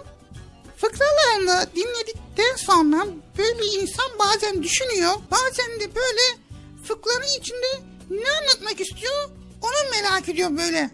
fıkralarını 0.78 1.68
dinledikten 1.76 2.56
sonra 2.56 3.08
böyle 3.38 3.66
insan 3.66 4.06
bazen 4.20 4.64
düşünüyor. 4.64 5.14
Bazen 5.32 5.80
de 5.80 5.96
böyle 5.96 6.42
fıkranın 6.84 7.40
içinde 7.40 7.82
ne 8.10 8.32
anlatmak 8.42 8.82
istiyor 8.82 9.30
onu 9.62 9.92
merak 9.92 10.30
ediyor 10.30 10.58
böyle. 10.58 10.92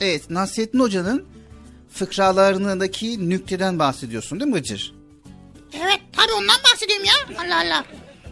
Evet 0.00 0.30
Nasrettin 0.30 0.80
Hoca'nın 0.80 1.26
fıkralarındaki 1.92 3.30
nükteden 3.30 3.78
bahsediyorsun 3.78 4.40
değil 4.40 4.50
mi 4.50 4.56
Bıcır? 4.56 4.94
Evet 5.74 6.00
tabii 6.12 6.32
ondan 6.32 6.56
bahsediyorum 6.72 7.04
ya. 7.04 7.44
Allah 7.44 7.56
Allah. 7.56 7.84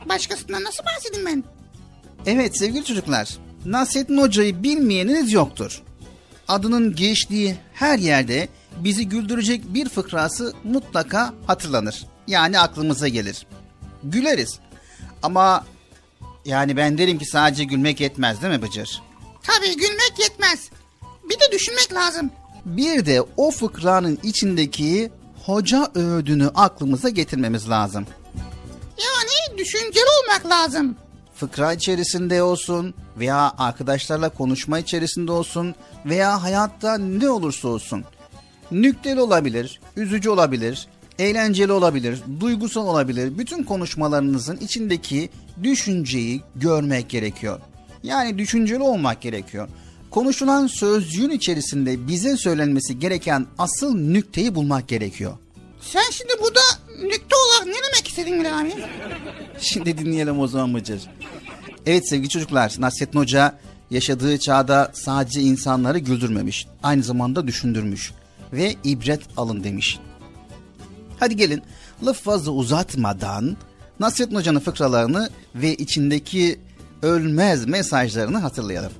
Başkasından 0.09 0.65
nasıl 0.65 0.85
bahsedeyim 0.85 1.27
ben? 1.27 1.45
Evet 2.27 2.59
sevgili 2.59 2.85
çocuklar, 2.85 3.39
Nasrettin 3.65 4.19
Hoca'yı 4.19 4.63
bilmeyeniniz 4.63 5.33
yoktur. 5.33 5.83
Adının 6.49 6.95
geçtiği 6.97 7.57
her 7.75 7.99
yerde 7.99 8.49
bizi 8.85 9.09
güldürecek 9.09 9.75
bir 9.75 9.89
fıkrası 9.89 10.55
mutlaka 10.65 11.35
hatırlanır. 11.47 12.07
Yani 12.27 12.61
aklımıza 12.61 13.09
gelir. 13.09 13.47
Güleriz. 14.05 14.59
Ama 15.23 15.65
yani 16.45 16.77
ben 16.77 16.99
derim 16.99 17.19
ki 17.19 17.27
sadece 17.27 17.65
gülmek 17.65 18.01
yetmez 18.01 18.43
değil 18.43 18.55
mi 18.55 18.63
Bıcır? 18.63 19.03
Tabii 19.43 19.77
gülmek 19.77 20.13
yetmez. 20.19 20.71
Bir 21.31 21.35
de 21.35 21.53
düşünmek 21.53 21.95
lazım. 21.95 22.31
Bir 22.65 23.07
de 23.07 23.23
o 23.37 23.51
fıkranın 23.51 24.19
içindeki 24.23 25.11
hoca 25.47 25.91
öğüdünü 25.95 26.49
aklımıza 26.55 27.09
getirmemiz 27.09 27.69
lazım. 27.71 28.07
Yani 28.99 29.59
düşünceli 29.59 30.05
olmak 30.23 30.47
lazım. 30.47 30.97
fıkra 31.35 31.73
içerisinde 31.73 32.43
olsun 32.43 32.95
veya 33.19 33.53
arkadaşlarla 33.59 34.29
konuşma 34.29 34.79
içerisinde 34.79 35.33
olsun 35.33 35.75
veya 36.07 36.43
hayatta 36.43 36.99
ne 36.99 37.31
olursa 37.31 37.69
olsun. 37.69 38.05
Nükteli 38.71 39.21
olabilir, 39.21 39.81
üzücü 39.97 40.31
olabilir, 40.31 40.87
eğlenceli 41.19 41.73
olabilir, 41.73 42.19
duygusal 42.41 42.87
olabilir. 42.87 43.39
Bütün 43.39 43.63
konuşmalarınızın 43.63 44.57
içindeki 44.57 45.31
düşünceyi 45.63 46.43
görmek 46.57 47.09
gerekiyor. 47.09 47.61
Yani 48.03 48.39
düşünceli 48.39 48.83
olmak 48.83 49.21
gerekiyor. 49.21 49.69
Konuşulan 50.11 50.67
sözcüğün 50.67 51.31
içerisinde 51.31 52.09
bize 52.09 52.37
söylenmesi 52.37 52.99
gereken 52.99 53.47
asıl 53.59 53.99
nükteyi 53.99 54.55
bulmak 54.55 54.89
gerekiyor. 54.89 55.33
Sen 55.81 56.11
şimdi 56.11 56.33
burada 56.43 56.61
nükte 57.03 57.37
olarak 57.37 57.67
ne 57.67 57.83
demek 57.87 58.09
istedin 58.09 58.41
Bilal 58.41 58.61
abi? 58.61 58.73
Şimdi 59.61 59.99
dinleyelim 59.99 60.41
o 60.41 60.47
zaman 60.47 60.71
Mıcır. 60.71 61.03
Evet 61.87 62.09
sevgili 62.09 62.29
çocuklar, 62.29 62.75
Nasrettin 62.79 63.19
Hoca 63.19 63.59
yaşadığı 63.91 64.39
çağda 64.39 64.91
sadece 64.95 65.41
insanları 65.41 65.99
güldürmemiş, 65.99 66.67
aynı 66.83 67.03
zamanda 67.03 67.47
düşündürmüş 67.47 68.13
ve 68.53 68.77
ibret 68.85 69.21
alın 69.37 69.65
demiş. 69.65 69.99
Hadi 71.21 71.37
gelin 71.37 71.63
laf 72.07 72.17
fazla 72.17 72.51
uzatmadan 72.51 73.57
Nasrettin 74.01 74.37
Hoca'nın 74.37 74.61
fıkralarını 74.61 75.31
ve 75.55 75.75
içindeki 75.75 76.61
ölmez 77.03 77.67
mesajlarını 77.67 78.39
hatırlayalım. 78.39 78.93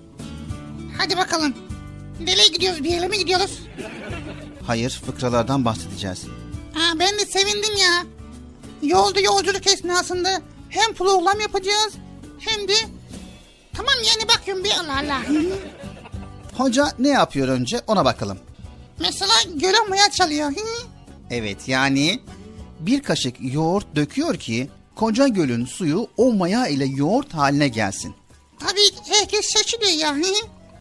Hadi 0.99 1.17
bakalım. 1.17 1.55
Nereye 2.21 2.49
gidiyoruz 2.49 2.85
bir 2.85 2.91
yere 2.91 3.09
mi 3.09 3.19
gidiyoruz? 3.19 3.59
Hayır 4.67 4.91
fıkralardan 5.07 5.65
bahsedeceğiz. 5.65 6.25
Ha, 6.75 6.99
ben 6.99 7.19
de 7.19 7.27
sevindim 7.27 7.77
ya. 7.81 8.05
Yolda 8.83 9.21
yolculuk 9.21 9.67
esnasında 9.67 10.41
hem 10.69 10.95
program 10.95 11.41
yapacağız 11.41 11.93
hem 12.39 12.69
de... 12.69 12.73
Tamam 13.73 13.95
yani 14.07 14.29
bakıyorum 14.29 14.65
bir 14.65 14.71
Allah 14.71 14.99
Allah. 14.99 15.23
Hoca 16.57 16.93
ne 16.99 17.09
yapıyor 17.09 17.49
önce 17.49 17.81
ona 17.87 18.05
bakalım. 18.05 18.39
Mesela 19.01 19.33
göle 19.55 19.77
maya 19.89 20.11
çalıyor. 20.11 20.53
Evet 21.31 21.69
yani 21.69 22.21
bir 22.81 23.03
kaşık 23.03 23.37
yoğurt 23.41 23.97
döküyor 23.97 24.37
ki 24.37 24.69
koca 24.95 25.29
gölün 25.29 25.65
suyu 25.67 26.09
o 26.17 26.33
maya 26.33 26.69
ile 26.69 26.85
yoğurt 26.87 27.35
haline 27.35 27.69
gelsin. 27.69 28.15
Tabii 28.59 29.15
herkes 29.19 29.53
şaşırıyor 29.53 29.93
ya. 29.93 30.17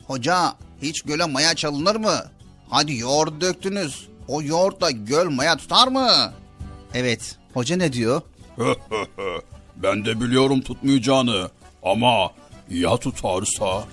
Hoca 0.08 0.54
hiç 0.82 1.02
göle 1.02 1.26
maya 1.26 1.56
çalınır 1.56 1.96
mı? 1.96 2.16
Hadi 2.70 2.98
yoğurt 2.98 3.42
döktünüz. 3.42 4.08
O 4.28 4.42
yoğurtla 4.42 4.92
göl 4.92 5.30
maya 5.30 5.58
tutar 5.58 5.88
mı? 5.88 6.34
Evet 6.94 7.36
hoca 7.54 7.78
ne 7.78 7.94
diyor? 7.94 8.22
ben 9.76 10.06
de 10.06 10.22
biliyorum 10.22 10.62
tutmayacağını 10.62 11.50
ama 11.84 12.32
ya 12.70 12.98
tutarsa? 12.98 13.84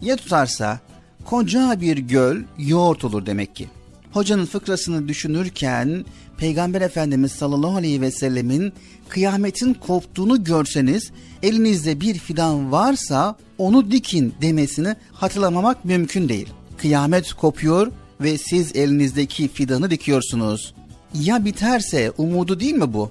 Ya 0.00 0.16
tutarsa 0.16 0.78
koca 1.30 1.80
bir 1.80 1.98
göl 1.98 2.36
yoğurt 2.58 3.04
olur 3.04 3.26
demek 3.26 3.56
ki. 3.56 3.68
Hocanın 4.12 4.46
fıkrasını 4.46 5.08
düşünürken 5.08 6.04
Peygamber 6.38 6.80
Efendimiz 6.80 7.32
sallallahu 7.32 7.76
aleyhi 7.76 8.00
ve 8.00 8.10
sellemin 8.10 8.72
kıyametin 9.08 9.74
koptuğunu 9.74 10.44
görseniz 10.44 11.10
elinizde 11.42 12.00
bir 12.00 12.14
fidan 12.14 12.72
varsa 12.72 13.36
onu 13.58 13.90
dikin 13.90 14.34
demesini 14.42 14.96
hatırlamamak 15.12 15.84
mümkün 15.84 16.28
değil. 16.28 16.48
Kıyamet 16.78 17.32
kopuyor 17.32 17.92
ve 18.20 18.38
siz 18.38 18.76
elinizdeki 18.76 19.48
fidanı 19.48 19.90
dikiyorsunuz. 19.90 20.74
Ya 21.14 21.44
biterse 21.44 22.12
umudu 22.18 22.60
değil 22.60 22.74
mi 22.74 22.92
bu? 22.92 23.10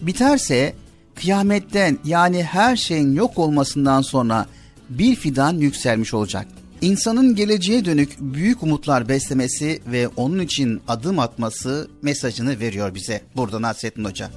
Biterse 0.00 0.74
kıyametten 1.14 1.98
yani 2.04 2.42
her 2.42 2.76
şeyin 2.76 3.12
yok 3.12 3.38
olmasından 3.38 4.02
sonra 4.02 4.46
bir 4.90 5.14
fidan 5.16 5.58
yükselmiş 5.58 6.14
olacak. 6.14 6.46
İnsanın 6.80 7.34
geleceğe 7.34 7.84
dönük 7.84 8.20
büyük 8.20 8.62
umutlar 8.62 9.08
beslemesi 9.08 9.82
ve 9.86 10.08
onun 10.08 10.38
için 10.38 10.82
adım 10.88 11.18
atması 11.18 11.90
mesajını 12.02 12.60
veriyor 12.60 12.94
bize 12.94 13.22
burada 13.36 13.62
Nasrettin 13.62 14.04
Hoca. 14.04 14.30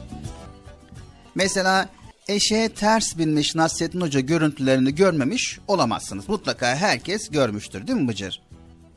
Mesela 1.35 1.89
eşeğe 2.27 2.69
ters 2.69 3.17
binmiş 3.17 3.55
Nasrettin 3.55 4.01
Hoca 4.01 4.19
görüntülerini 4.19 4.95
görmemiş 4.95 5.59
olamazsınız. 5.67 6.29
Mutlaka 6.29 6.75
herkes 6.75 7.29
görmüştür 7.29 7.87
değil 7.87 7.99
mi 7.99 8.07
Bıcır? 8.07 8.41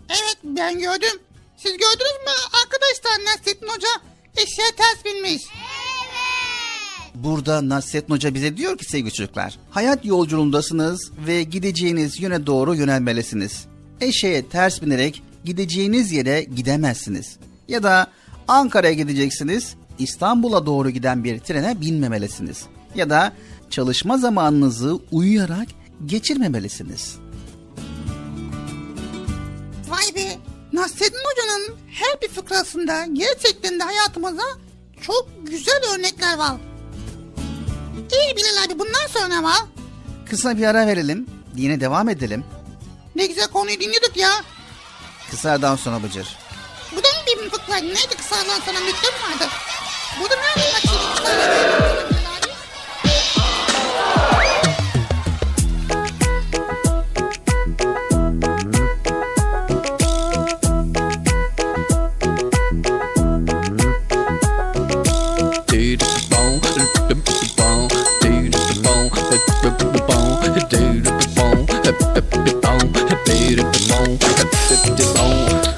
Evet 0.09 0.39
ben 0.45 0.79
gördüm. 0.79 1.21
Siz 1.57 1.73
gördünüz 1.73 2.17
mü 2.27 2.33
arkadaşlar 2.65 3.25
Nasrettin 3.25 3.69
Hoca 3.69 3.89
eşeğe 4.37 4.71
ters 4.77 5.05
binmiş. 5.05 5.43
Burada 7.23 7.69
Nasrettin 7.69 8.15
Hoca 8.15 8.35
bize 8.35 8.57
diyor 8.57 8.79
ki 8.79 8.85
sevgili 8.85 9.13
çocuklar, 9.13 9.59
hayat 9.71 10.05
yolculuğundasınız 10.05 11.13
ve 11.27 11.43
gideceğiniz 11.43 12.21
yöne 12.21 12.47
doğru 12.47 12.75
yönelmelisiniz. 12.75 13.67
Eşeğe 14.01 14.49
ters 14.49 14.83
binerek 14.83 15.23
gideceğiniz 15.45 16.13
yere 16.13 16.43
gidemezsiniz. 16.43 17.37
Ya 17.69 17.83
da 17.83 18.07
Ankara'ya 18.49 18.93
gideceksiniz, 18.93 19.75
İstanbul'a 19.99 20.67
doğru 20.67 20.91
giden 20.91 21.25
bir 21.25 21.39
trene 21.39 21.81
binmemelisiniz. 21.81 22.63
Ya 22.95 23.11
da 23.11 23.33
çalışma 23.71 24.19
zamanınızı 24.19 24.99
uyuyarak 25.13 25.69
geçirmemelisiniz. 26.07 27.17
Vay 29.89 30.15
be 30.15 30.39
Nasrettin 30.73 31.19
Hoca'nın 31.25 31.77
her 31.91 32.21
bir 32.23 32.29
fıkrasında 32.29 33.07
gerçekten 33.13 33.81
de 33.81 33.83
hayatımıza 33.85 34.43
çok 35.01 35.29
güzel 35.43 35.81
örnekler 35.95 36.39
var. 36.39 36.57
İyi 38.13 38.37
Bilal 38.37 38.65
abi 38.67 38.79
bundan 38.79 39.07
sonra 39.07 39.43
var. 39.43 39.63
Kısa 40.31 40.57
bir 40.59 40.67
ara 40.67 40.87
verelim. 40.87 41.27
Yine 41.57 41.81
devam 41.81 42.09
edelim. 42.09 42.45
Ne 43.17 43.27
güzel 43.27 43.47
konuyu 43.49 43.81
dinliyorduk 43.81 44.17
ya. 44.17 44.31
Kısa 45.31 45.51
aradan 45.51 45.77
sonra 45.77 46.03
Bıcır. 46.03 46.37
Bu 46.93 46.97
da 46.97 47.09
mı 47.09 47.43
bir 47.45 47.51
fıkra? 47.51 47.77
Neydi 47.77 48.17
kısadan 48.17 48.61
sonra 48.61 48.81
müddet 48.81 49.15
vardı? 49.23 49.53
Bu 50.21 50.31
da 50.31 50.35
nerede 50.37 50.73
bak 50.75 50.81
şimdi 50.81 51.86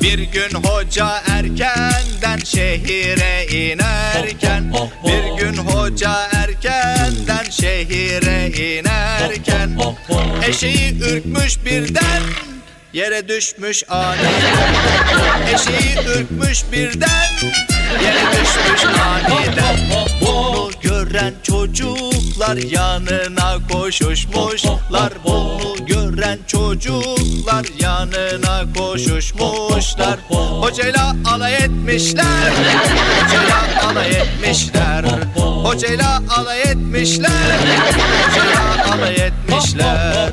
Bir 0.08 0.18
gün 0.18 0.54
hoca 0.54 1.22
erkenden 1.26 2.38
şehire 2.44 3.46
inerken 3.46 4.72
Bir 5.06 5.40
gün 5.40 5.56
hoca 5.56 6.28
erkenden 6.32 7.50
şehire 7.50 8.48
inerken 8.48 9.78
Eşeği 10.48 10.98
ürkmüş 11.02 11.64
birden 11.64 12.22
Yere 12.92 13.28
düşmüş 13.28 13.84
aniden 13.88 15.52
Eşeği 15.54 15.96
ürkmüş 16.16 16.62
birden 16.72 17.28
Yere 18.04 18.22
düşmüş 18.32 18.84
aniden 18.84 19.76
Bunu 20.20 20.67
gören 20.82 21.34
çocuklar 21.42 22.56
yanına 22.56 23.58
koşuşmuşlar 23.72 25.12
Bunu 25.24 25.86
gören 25.86 26.38
çocuklar 26.46 27.66
yanına 27.80 28.64
koşuşmuşlar 28.76 30.18
Hocayla 30.60 31.16
alay 31.24 31.54
etmişler 31.54 32.52
Hocayla 33.24 33.88
alay 33.90 34.10
etmişler 34.10 35.04
Hocayla 35.36 36.22
alay 36.36 36.60
etmişler 36.60 37.58
Hocayla 38.26 38.92
alay 38.92 39.14
etmişler 39.14 40.32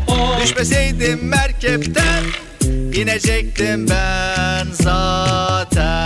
Düşmeseydim 0.43 1.27
merkepten 1.27 2.23
inecektim 2.93 3.89
ben 3.89 4.67
zaten 4.71 6.01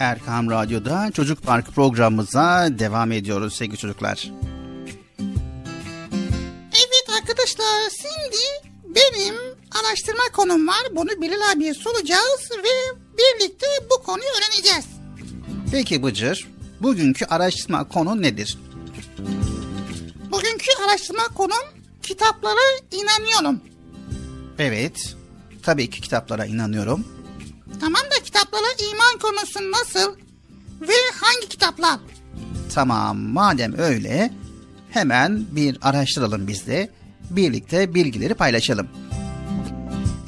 Erkam 0.00 0.50
Radyo'da 0.50 1.10
Çocuk 1.12 1.42
Park 1.42 1.66
programımıza 1.74 2.68
devam 2.70 3.12
ediyoruz 3.12 3.54
sevgili 3.54 3.78
çocuklar. 3.78 4.30
Evet 6.72 7.20
arkadaşlar 7.20 7.90
şimdi 7.90 8.70
benim 8.84 9.34
araştırma 9.70 10.22
konum 10.32 10.68
var. 10.68 10.82
Bunu 10.92 11.22
Bilal 11.22 11.52
abiye 11.52 11.74
soracağız 11.74 12.50
ve 12.64 12.99
birlikte 13.18 13.66
bu 13.90 14.02
konuyu 14.02 14.28
öğreneceğiz. 14.38 14.84
Peki 15.72 16.02
Bıcır, 16.02 16.48
bugünkü 16.80 17.24
araştırma 17.24 17.88
konu 17.88 18.22
nedir? 18.22 18.58
Bugünkü 20.32 20.66
araştırma 20.88 21.22
konum 21.34 21.64
kitaplara 22.02 22.60
inanıyorum. 22.92 23.60
Evet, 24.58 25.16
tabii 25.62 25.90
ki 25.90 26.00
kitaplara 26.00 26.46
inanıyorum. 26.46 27.04
Tamam 27.80 28.02
da 28.02 28.24
kitaplara 28.24 28.66
iman 28.90 29.18
konusu 29.22 29.72
nasıl 29.72 30.16
ve 30.80 30.94
hangi 31.20 31.48
kitaplar? 31.48 31.98
Tamam, 32.74 33.18
madem 33.18 33.78
öyle 33.78 34.30
hemen 34.90 35.46
bir 35.50 35.78
araştıralım 35.82 36.48
biz 36.48 36.66
de. 36.66 36.90
Birlikte 37.30 37.94
bilgileri 37.94 38.34
paylaşalım. 38.34 38.88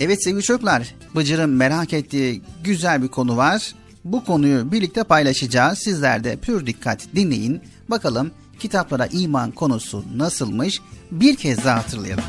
Evet 0.01 0.25
sevgili 0.25 0.43
çocuklar, 0.43 0.95
Bıcır'ın 1.15 1.51
merak 1.51 1.93
ettiği 1.93 2.43
güzel 2.65 3.03
bir 3.03 3.09
konu 3.09 3.37
var. 3.37 3.75
Bu 4.05 4.25
konuyu 4.25 4.73
birlikte 4.73 5.05
paylaşacağız. 5.05 5.79
Sizler 5.79 6.25
de 6.25 6.37
pür 6.37 6.67
dikkat 6.67 7.07
dinleyin. 7.15 7.61
Bakalım 7.89 8.31
kitaplara 8.59 9.07
iman 9.07 9.51
konusu 9.51 10.05
nasılmış? 10.17 10.81
Bir 11.11 11.37
kez 11.37 11.65
daha 11.65 11.79
hatırlayalım. 11.79 12.25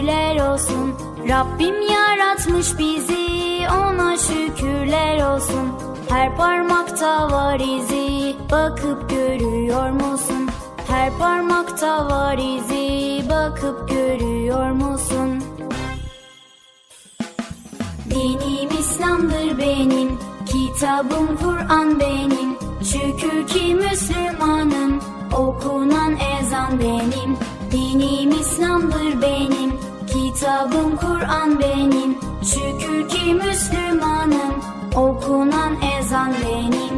Şükürler 0.00 0.52
olsun 0.52 0.94
Rabbim 1.28 1.74
yaratmış 1.82 2.78
bizi 2.78 3.66
ona 3.68 4.16
şükürler 4.16 5.34
olsun 5.34 5.68
Her 6.08 6.36
parmakta 6.36 7.30
var 7.30 7.60
izi 7.60 8.36
bakıp 8.50 9.10
görüyor 9.10 9.90
musun? 9.90 10.50
Her 10.88 11.18
parmakta 11.18 12.06
var 12.06 12.38
izi 12.38 13.28
bakıp 13.30 13.88
görüyor 13.88 14.70
musun? 14.70 15.42
Dinim 18.10 18.70
İslam'dır 18.80 19.58
benim 19.58 20.18
Kitabım 20.46 21.36
Kur'an 21.36 22.00
benim 22.00 22.56
Şükür 22.84 23.46
ki 23.46 23.74
Müslümanım 23.74 25.00
Okunan 25.32 26.16
ezan 26.40 26.80
benim 26.80 27.36
Dinim 27.72 28.30
İslam'dır 28.30 29.22
benim 29.22 29.89
Kitabım 30.34 30.96
Kur'an 30.96 31.60
benim. 31.60 32.18
Şükür 32.42 33.08
ki 33.08 33.34
Müslümanım. 33.34 34.54
Okunan 34.94 35.76
ezan 35.98 36.32
benim 36.42 36.89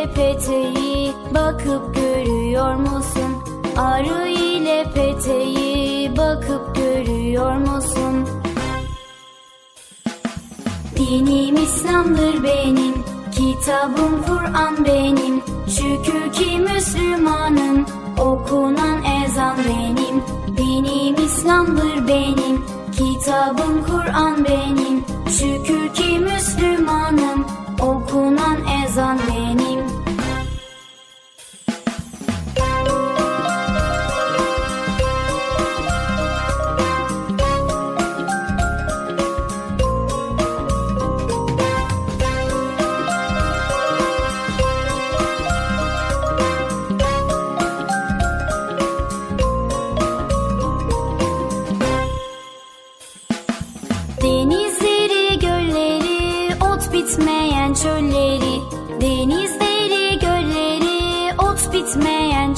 ile 0.00 0.12
peteği 0.14 1.12
bakıp 1.34 1.94
görüyor 1.94 2.74
musun? 2.74 3.36
Arı 3.76 4.28
ile 4.28 4.84
peteği 4.94 6.16
bakıp 6.16 6.76
görüyor 6.76 7.56
musun? 7.56 8.28
Dinim 10.96 11.56
İslam'dır 11.56 12.44
benim, 12.44 12.94
kitabım 13.32 14.22
Kur'an 14.26 14.84
benim. 14.84 15.42
Şükür 15.68 16.32
ki 16.32 16.58
Müslümanım, 16.58 17.86
okunan 18.18 18.98
ezan 19.24 19.56
benim. 19.58 20.22
Dinim 20.56 21.24
İslam'dır 21.24 22.08
benim, 22.08 22.64
kitabım 22.92 23.84
Kur'an 23.86 24.44
benim. 24.44 25.04
Şükür 25.30 25.94
ki 25.94 26.18
Müslümanım, 26.18 27.46
okunan 27.82 28.58
ezan 28.84 29.18
benim. 29.28 29.99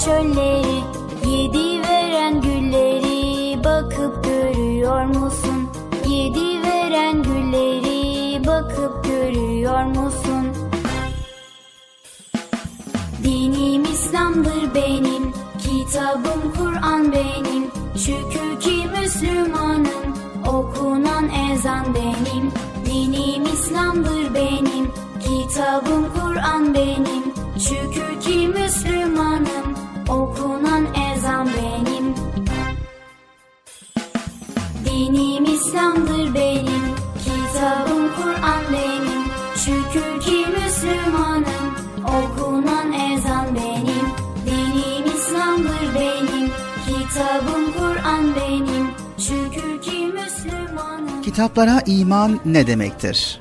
Çölleri 0.05 0.83
Yedi 1.27 1.83
veren 1.83 2.41
gülleri 2.41 3.65
bakıp 3.65 4.25
görüyor 4.25 5.05
musun? 5.05 5.69
Yedi 6.07 6.63
veren 6.63 7.23
gülleri 7.23 8.47
bakıp 8.47 9.05
görüyor 9.05 9.85
musun? 9.85 10.53
Dinim 13.25 13.85
İslam'dır 13.85 14.75
benim, 14.75 15.33
kitabım 15.59 16.53
Kur'an 16.59 17.13
benim. 17.13 17.71
Şükür 17.97 18.61
ki 18.61 18.87
Müslümanım, 19.01 20.17
okunan 20.47 21.29
ezan 21.51 21.87
benim. 21.95 22.53
Dinim 22.87 23.43
İslam'dır 23.43 24.35
benim, 24.35 24.93
kitabım 25.21 26.07
Kur'an 26.15 26.75
benim. 26.75 27.35
Şükür 27.59 28.21
ki 28.21 28.49
Müslümanım, 28.49 29.62
İslam'dır 35.73 36.35
benim, 36.35 36.83
kitabım 37.25 38.15
Kur'an 38.17 38.63
benim. 38.73 39.23
Şükür 39.57 40.21
ki 40.21 40.47
Müslümanım, 40.51 41.75
okunan 41.99 42.93
ezan 42.93 43.47
benim. 43.55 44.07
Dinim 44.47 45.17
İslam'dır 45.17 45.95
benim, 45.95 46.51
kitabım 46.87 47.73
Kur'an 47.79 48.25
benim. 48.37 48.87
Şükür 49.19 49.83
ki 49.83 50.07
Müslümanım. 50.07 51.23
Kitaplara 51.23 51.83
iman 51.87 52.41
ne 52.45 52.67
demektir? 52.67 53.41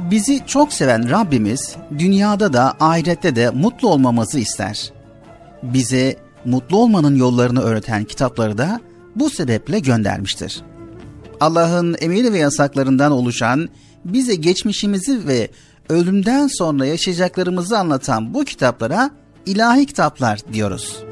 Bizi 0.00 0.46
çok 0.46 0.72
seven 0.72 1.10
Rabbimiz 1.10 1.76
dünyada 1.98 2.52
da 2.52 2.74
ahirette 2.80 3.36
de 3.36 3.50
mutlu 3.50 3.88
olmamızı 3.88 4.38
ister. 4.38 4.92
Bize 5.62 6.16
mutlu 6.44 6.76
olmanın 6.76 7.16
yollarını 7.16 7.60
öğreten 7.60 8.04
kitapları 8.04 8.58
da 8.58 8.80
bu 9.20 9.30
sebeple 9.30 9.78
göndermiştir. 9.78 10.62
Allah'ın 11.40 11.96
emir 12.00 12.32
ve 12.32 12.38
yasaklarından 12.38 13.12
oluşan 13.12 13.68
bize 14.04 14.34
geçmişimizi 14.34 15.26
ve 15.26 15.50
ölümden 15.88 16.46
sonra 16.46 16.86
yaşayacaklarımızı 16.86 17.78
anlatan 17.78 18.34
bu 18.34 18.44
kitaplara 18.44 19.10
ilahi 19.46 19.86
kitaplar 19.86 20.40
diyoruz. 20.52 21.02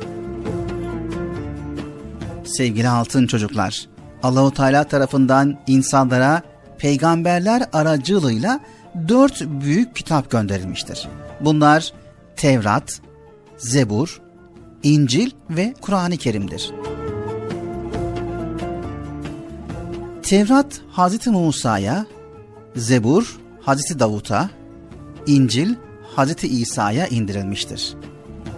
Sevgili 2.45 2.89
altın 2.89 3.27
çocuklar, 3.27 3.89
Allahu 4.23 4.55
Teala 4.55 4.85
tarafından 4.85 5.59
insanlara 5.67 6.43
peygamberler 6.79 7.63
aracılığıyla 7.73 8.61
dört 9.09 9.41
büyük 9.41 9.97
kitap 9.97 10.31
gönderilmiştir. 10.31 11.09
Bunlar 11.41 11.93
Tevrat, 12.37 13.01
Zebur, 13.59 14.21
İncil 14.83 15.31
ve 15.51 15.75
Kur'an-ı 15.81 16.17
Kerim'dir. 16.17 16.73
Tevrat 20.27 20.81
Hazreti 20.91 21.31
Musa'ya, 21.31 22.07
Zebur 22.77 23.37
Hazreti 23.61 23.99
Davut'a, 23.99 24.51
İncil 25.27 25.75
Hazreti 26.17 26.49
İsa'ya 26.49 27.07
indirilmiştir. 27.07 27.95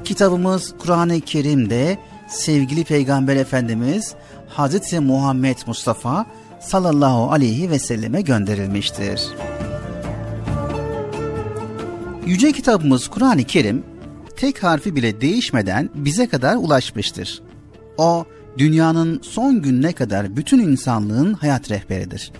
Kitabımız 0.04 0.74
Kur'an-ı 0.78 1.20
Kerim'de 1.20 1.98
sevgili 2.28 2.84
Peygamber 2.84 3.36
Efendimiz 3.36 4.14
Hazreti 4.48 5.00
Muhammed 5.00 5.56
Mustafa 5.66 6.26
sallallahu 6.60 7.32
aleyhi 7.32 7.70
ve 7.70 7.78
selleme 7.78 8.20
gönderilmiştir. 8.20 9.22
Yüce 12.26 12.52
kitabımız 12.52 13.08
Kur'an-ı 13.08 13.44
Kerim 13.44 13.84
tek 14.36 14.62
harfi 14.62 14.96
bile 14.96 15.20
değişmeden 15.20 15.90
bize 15.94 16.28
kadar 16.28 16.56
ulaşmıştır. 16.56 17.42
O 17.98 18.26
dünyanın 18.58 19.20
son 19.22 19.62
gününe 19.62 19.92
kadar 19.92 20.36
bütün 20.36 20.58
insanlığın 20.58 21.34
hayat 21.34 21.70
rehberidir. 21.70 22.32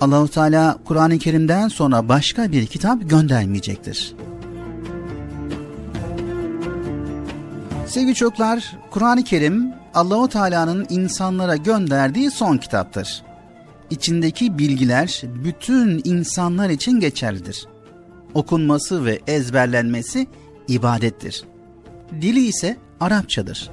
Allahu 0.00 0.28
Teala 0.28 0.78
Kur'an-ı 0.84 1.18
Kerim'den 1.18 1.68
sonra 1.68 2.08
başka 2.08 2.52
bir 2.52 2.66
kitap 2.66 3.10
göndermeyecektir. 3.10 4.14
Sevgili 7.86 8.14
çocuklar, 8.14 8.76
Kur'an-ı 8.90 9.24
Kerim 9.24 9.72
Allahu 9.94 10.28
Teala'nın 10.28 10.86
insanlara 10.90 11.56
gönderdiği 11.56 12.30
son 12.30 12.56
kitaptır. 12.56 13.22
İçindeki 13.90 14.58
bilgiler 14.58 15.22
bütün 15.44 16.00
insanlar 16.04 16.70
için 16.70 17.00
geçerlidir. 17.00 17.66
Okunması 18.34 19.04
ve 19.04 19.20
ezberlenmesi 19.26 20.26
ibadettir. 20.68 21.44
Dili 22.20 22.46
ise 22.46 22.76
Arapçadır. 23.00 23.70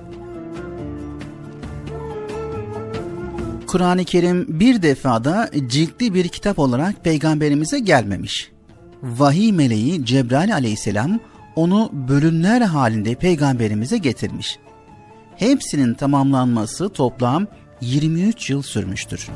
Kur'an-ı 3.68 4.06
Kerim 4.06 4.60
bir 4.60 4.82
defada 4.82 5.50
ciltli 5.68 6.14
bir 6.14 6.28
kitap 6.28 6.60
olarak 6.60 7.04
peygamberimize 7.04 7.80
gelmemiş. 7.80 8.52
Vahiy 9.04 9.52
meleği 9.52 10.06
Cebrail 10.06 10.54
aleyhisselam 10.54 11.20
onu 11.56 11.90
bölümler 11.94 12.62
halinde 12.62 13.16
peygamberimize 13.16 13.98
getirmiş. 13.98 14.60
Hepsinin 15.36 15.94
tamamlanması 15.94 16.90
toplam 16.90 17.48
23 17.82 18.50
yıl 18.50 18.62
sürmüştür. 18.62 19.30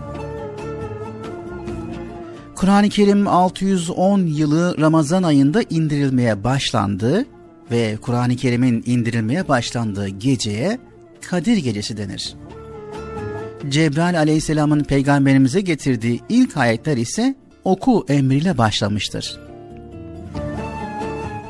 Kur'an-ı 2.55 2.89
Kerim 2.89 3.27
610 3.27 4.19
yılı 4.19 4.75
Ramazan 4.79 5.23
ayında 5.23 5.61
indirilmeye 5.69 6.43
başlandı 6.43 7.25
ve 7.71 7.97
Kur'an-ı 8.01 8.35
Kerim'in 8.35 8.83
indirilmeye 8.85 9.47
başlandığı 9.47 10.07
geceye 10.07 10.79
Kadir 11.21 11.57
Gecesi 11.57 11.97
denir. 11.97 12.35
Cebrail 13.69 14.19
aleyhisselamın 14.19 14.83
peygamberimize 14.83 15.61
getirdiği 15.61 16.21
ilk 16.29 16.57
ayetler 16.57 16.97
ise 16.97 17.35
oku 17.63 18.05
emriyle 18.09 18.57
başlamıştır. 18.57 19.39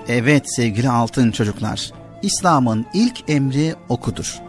Evet 0.08 0.56
sevgili 0.56 0.90
altın 0.90 1.32
çocuklar, 1.32 1.92
İslam'ın 2.22 2.86
ilk 2.94 3.30
emri 3.30 3.76
okudur. 3.90 4.40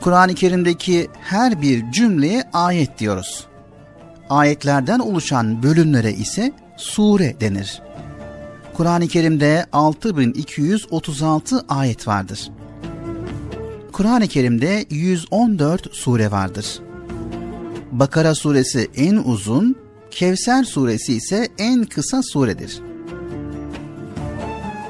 Kur'an-ı 0.00 0.34
Kerim'deki 0.34 1.08
her 1.20 1.62
bir 1.62 1.90
cümleye 1.90 2.44
ayet 2.52 2.98
diyoruz. 2.98 3.46
Ayetlerden 4.30 4.98
oluşan 4.98 5.62
bölümlere 5.62 6.12
ise 6.12 6.52
sure 6.76 7.40
denir. 7.40 7.82
Kur'an-ı 8.74 9.08
Kerim'de 9.08 9.66
6236 9.72 11.64
ayet 11.68 12.08
vardır. 12.08 12.50
Kur'an-ı 13.92 14.28
Kerim'de 14.28 14.84
114 14.90 15.94
sure 15.94 16.30
vardır. 16.30 16.66
Bakara 17.92 18.34
suresi 18.34 18.88
en 18.96 19.16
uzun, 19.16 19.76
Kevser 20.10 20.64
suresi 20.64 21.14
ise 21.14 21.48
en 21.58 21.84
kısa 21.84 22.22
suredir. 22.22 22.78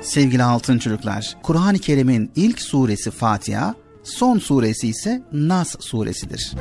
Sevgili 0.03 0.43
altın 0.43 0.79
çocuklar, 0.79 1.37
Kur'an-ı 1.43 1.79
Kerim'in 1.79 2.31
ilk 2.37 2.61
suresi 2.61 3.11
Fatiha, 3.11 3.75
son 4.05 4.39
suresi 4.39 4.89
ise 4.89 5.23
Nas 5.33 5.77
suresidir. 5.81 6.55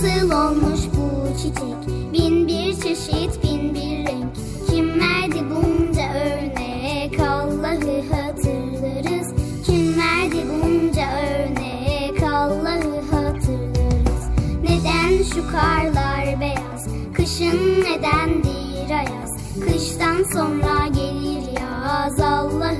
Nasıl 0.00 0.30
olmuş 0.30 0.80
bu 0.96 1.36
çiçek? 1.36 2.12
Bin 2.12 2.48
bir 2.48 2.74
çeşit 2.74 3.44
bin 3.44 3.74
bir 3.74 4.06
renk. 4.06 4.34
Kim 4.70 5.00
verdi 5.00 5.44
bunca 5.50 6.02
örnek? 6.14 7.20
Allah'ı 7.20 8.02
hatırlarız. 8.12 9.34
Kim 9.66 9.98
verdi 9.98 10.46
bunca 10.50 11.02
örnek? 11.02 12.22
Allah'ı 12.22 13.00
hatırlarız. 13.10 14.24
Neden 14.62 15.22
şu 15.34 15.52
karlar 15.52 16.40
beyaz? 16.40 16.86
Kışın 17.14 17.80
nedendir 17.80 18.90
ayaz? 18.90 19.30
Kıştan 19.64 20.24
sonra 20.32 20.86
gelir 20.86 21.60
yaz. 21.60 22.20
Allah'ı 22.20 22.79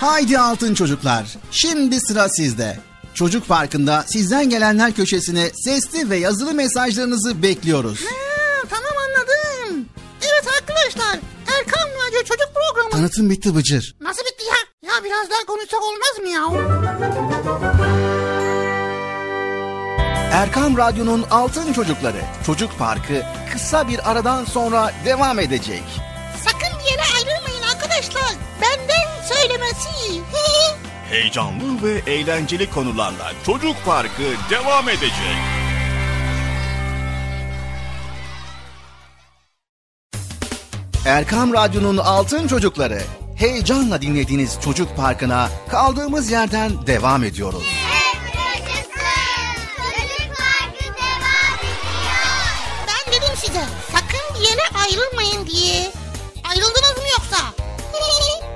Haydi 0.00 0.38
altın 0.38 0.74
çocuklar. 0.74 1.26
Şimdi 1.50 2.00
sıra 2.00 2.28
sizde. 2.28 2.78
Çocuk 3.14 3.48
Parkı'nda 3.48 4.04
sizden 4.08 4.50
gelenler 4.50 4.92
köşesine 4.92 5.50
sesli 5.64 6.10
ve 6.10 6.16
yazılı 6.16 6.54
mesajlarınızı 6.54 7.42
bekliyoruz. 7.42 8.00
Ha, 8.04 8.66
tamam 8.70 8.92
anladım. 9.06 9.86
Evet 10.22 10.44
arkadaşlar 10.60 11.18
Erkan 11.58 11.88
Radyo 12.06 12.18
Çocuk 12.24 12.48
Programı. 12.54 12.90
Tanıtım 12.90 13.30
bitti 13.30 13.54
Bıcır. 13.56 13.96
Nasıl 14.00 14.22
bitti 14.22 14.44
ya? 14.44 14.90
Ya 14.90 15.04
biraz 15.04 15.30
daha 15.30 15.44
konuşsak 15.46 15.80
olmaz 15.82 16.18
mı 16.22 16.28
ya? 16.28 16.66
Erkam 20.32 20.76
Radyo'nun 20.76 21.22
Altın 21.30 21.72
Çocukları 21.72 22.20
Çocuk 22.46 22.78
Parkı 22.78 23.22
kısa 23.52 23.88
bir 23.88 24.10
aradan 24.10 24.44
sonra 24.44 24.92
devam 25.04 25.38
edecek. 25.38 25.82
Sakın 26.44 26.78
bir 26.78 26.90
yere 26.90 27.02
ayrılmayın 27.16 27.35
arkadaşlar. 27.96 28.34
Benden 28.62 29.24
söylemesi. 29.24 29.88
Heyecanlı 31.10 31.82
ve 31.82 32.12
eğlenceli 32.12 32.70
konularla 32.70 33.32
Çocuk 33.46 33.76
Parkı 33.84 34.22
devam 34.50 34.88
edecek. 34.88 35.36
Erkam 41.06 41.52
Radyo'nun 41.52 41.96
Altın 41.96 42.48
Çocukları 42.48 43.02
heyecanla 43.36 44.02
dinlediğiniz 44.02 44.58
Çocuk 44.64 44.96
Parkı'na 44.96 45.48
kaldığımız 45.70 46.30
yerden 46.30 46.86
devam 46.86 47.24
ediyoruz. 47.24 47.64
Ben 52.86 53.12
dedim 53.12 53.36
size 53.36 53.64
sakın 53.92 54.34
bir 54.34 54.48
yere 54.48 54.62
ayrılmayın 54.84 55.46
diye. 55.46 55.92
Ayrıldınız 56.44 56.96
mı 56.96 57.08
yoksa? 57.12 57.65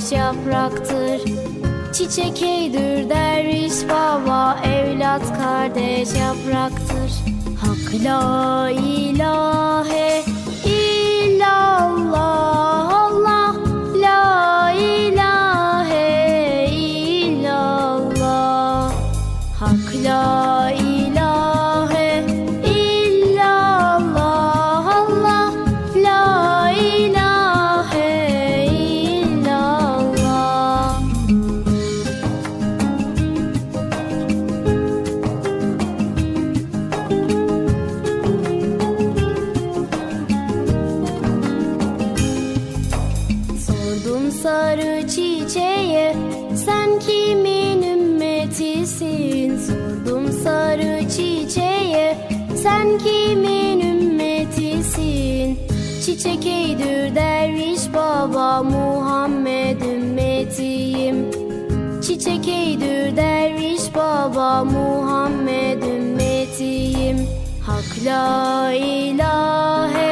kardeş 0.00 0.12
yapraktır 0.12 1.20
Çiçek 1.92 2.42
eydür 2.42 3.08
derviş 3.10 3.88
baba 3.88 4.58
Evlat 4.64 5.38
kardeş 5.38 6.08
yapraktır. 6.14 7.12
Hak 7.60 8.04
la 8.04 8.70
ilahe 8.70 9.79
Çiçek 56.20 56.46
eydür 56.46 57.14
derviş 57.14 57.80
baba 57.94 58.62
Muhammed 58.62 59.80
ümmetiyim. 59.80 61.30
Çiçek 62.02 62.48
eydür 62.48 63.16
derviş 63.16 63.94
baba 63.94 64.64
Muhammed 64.64 65.82
ümmetiyim. 65.82 67.28
Hak 67.66 68.04
la 68.04 68.72
ilahe 68.72 70.09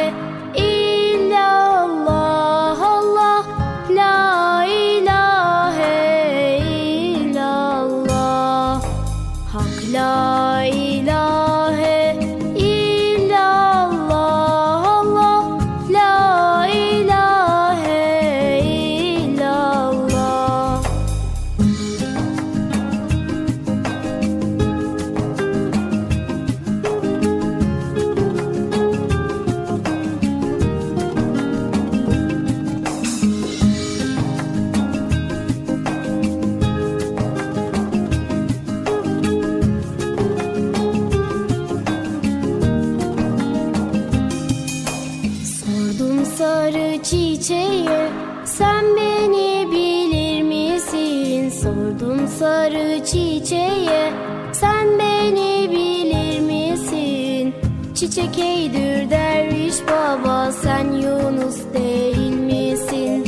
sarı 46.69 47.03
çiçeğe 47.03 48.11
sen 48.45 48.85
beni 48.97 49.69
bilir 49.73 50.43
misin? 50.43 51.51
Sordum 51.51 52.29
sarı 52.29 53.05
çiçeğe 53.05 54.13
sen 54.53 54.99
beni 54.99 55.71
bilir 55.71 56.41
misin? 56.41 57.55
Çiçek 57.95 58.39
eydür 58.39 59.11
derviş 59.11 59.75
baba 59.87 60.53
sen 60.53 60.93
Yunus 60.93 61.57
değil 61.75 62.33
misin? 62.33 63.25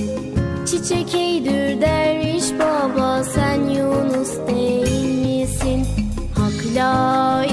Çiçek 0.66 1.14
eydür 1.14 1.80
derviş 1.80 2.44
baba 2.58 3.24
sen 3.24 3.60
Yunus 3.60 4.30
değil 4.48 5.26
misin? 5.26 5.86
Hak 6.38 6.76
la 6.76 7.44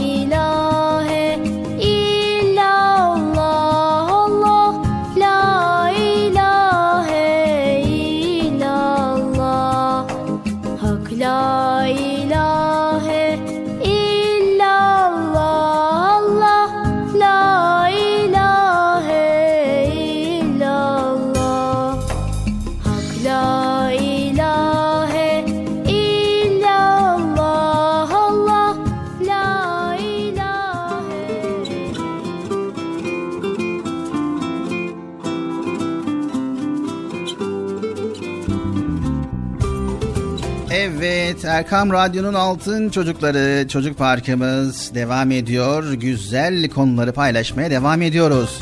Erkam 41.57 41.91
Radyo'nun 41.91 42.33
altın 42.33 42.89
çocukları 42.89 43.67
çocuk 43.67 43.97
parkımız 43.97 44.95
devam 44.95 45.31
ediyor. 45.31 45.93
Güzel 45.93 46.69
konuları 46.69 47.13
paylaşmaya 47.13 47.71
devam 47.71 48.01
ediyoruz. 48.01 48.59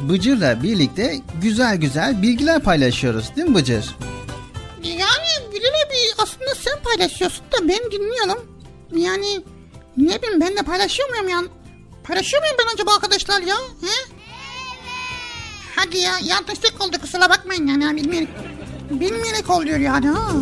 Bıcır'la 0.00 0.62
birlikte 0.62 1.20
güzel 1.42 1.76
güzel 1.76 2.22
bilgiler 2.22 2.62
paylaşıyoruz 2.62 3.36
değil 3.36 3.48
mi 3.48 3.54
Bıcır? 3.54 3.96
Yani 4.84 5.52
Bilal 5.52 5.68
abi 5.86 6.22
aslında 6.22 6.54
sen 6.54 6.82
paylaşıyorsun 6.82 7.44
da 7.52 7.68
ben 7.68 7.90
dinliyorum. 7.92 8.46
Yani 8.96 9.44
ne 9.96 10.22
bileyim 10.22 10.40
ben 10.40 10.56
de 10.56 10.62
paylaşıyor 10.62 11.08
muyum 11.08 11.28
ya? 11.28 11.38
Paylaşıyor 12.04 12.42
muyum 12.42 12.56
ben 12.58 12.74
acaba 12.74 12.94
arkadaşlar 12.94 13.42
ya? 13.42 13.56
He? 13.56 14.14
Hadi 15.76 15.98
ya 15.98 16.12
yanlışlık 16.24 16.80
oldu 16.80 16.96
kusura 17.00 17.30
bakmayın 17.30 17.66
yani 17.66 17.96
bilmeyerek. 17.96 18.28
Bilmeyerek 18.90 19.50
oluyor 19.50 19.78
yani 19.78 20.08
ha. 20.08 20.32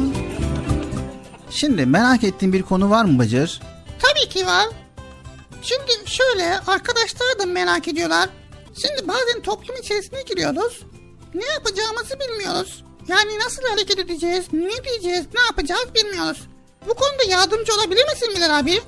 Şimdi 1.54 1.86
merak 1.86 2.24
ettiğin 2.24 2.52
bir 2.52 2.62
konu 2.62 2.90
var 2.90 3.04
mı 3.04 3.18
Bıcır? 3.18 3.60
Tabii 3.98 4.28
ki 4.28 4.46
var. 4.46 4.68
Şimdi 5.62 5.92
şöyle 6.06 6.58
arkadaşlar 6.66 7.38
da 7.38 7.46
merak 7.46 7.88
ediyorlar. 7.88 8.28
Şimdi 8.74 9.08
bazen 9.08 9.42
toplum 9.42 9.76
içerisine 9.76 10.22
giriyoruz. 10.22 10.82
Ne 11.34 11.44
yapacağımızı 11.44 12.14
bilmiyoruz. 12.20 12.84
Yani 13.08 13.38
nasıl 13.38 13.62
hareket 13.68 13.98
edeceğiz, 13.98 14.44
ne 14.52 14.84
diyeceğiz, 14.84 15.26
ne 15.34 15.40
yapacağız 15.40 15.86
bilmiyoruz. 15.94 16.42
Bu 16.88 16.94
konuda 16.94 17.22
yardımcı 17.28 17.74
olabilir 17.74 18.04
misin 18.12 18.28
Bilal 18.36 18.58
abi? 18.58 18.80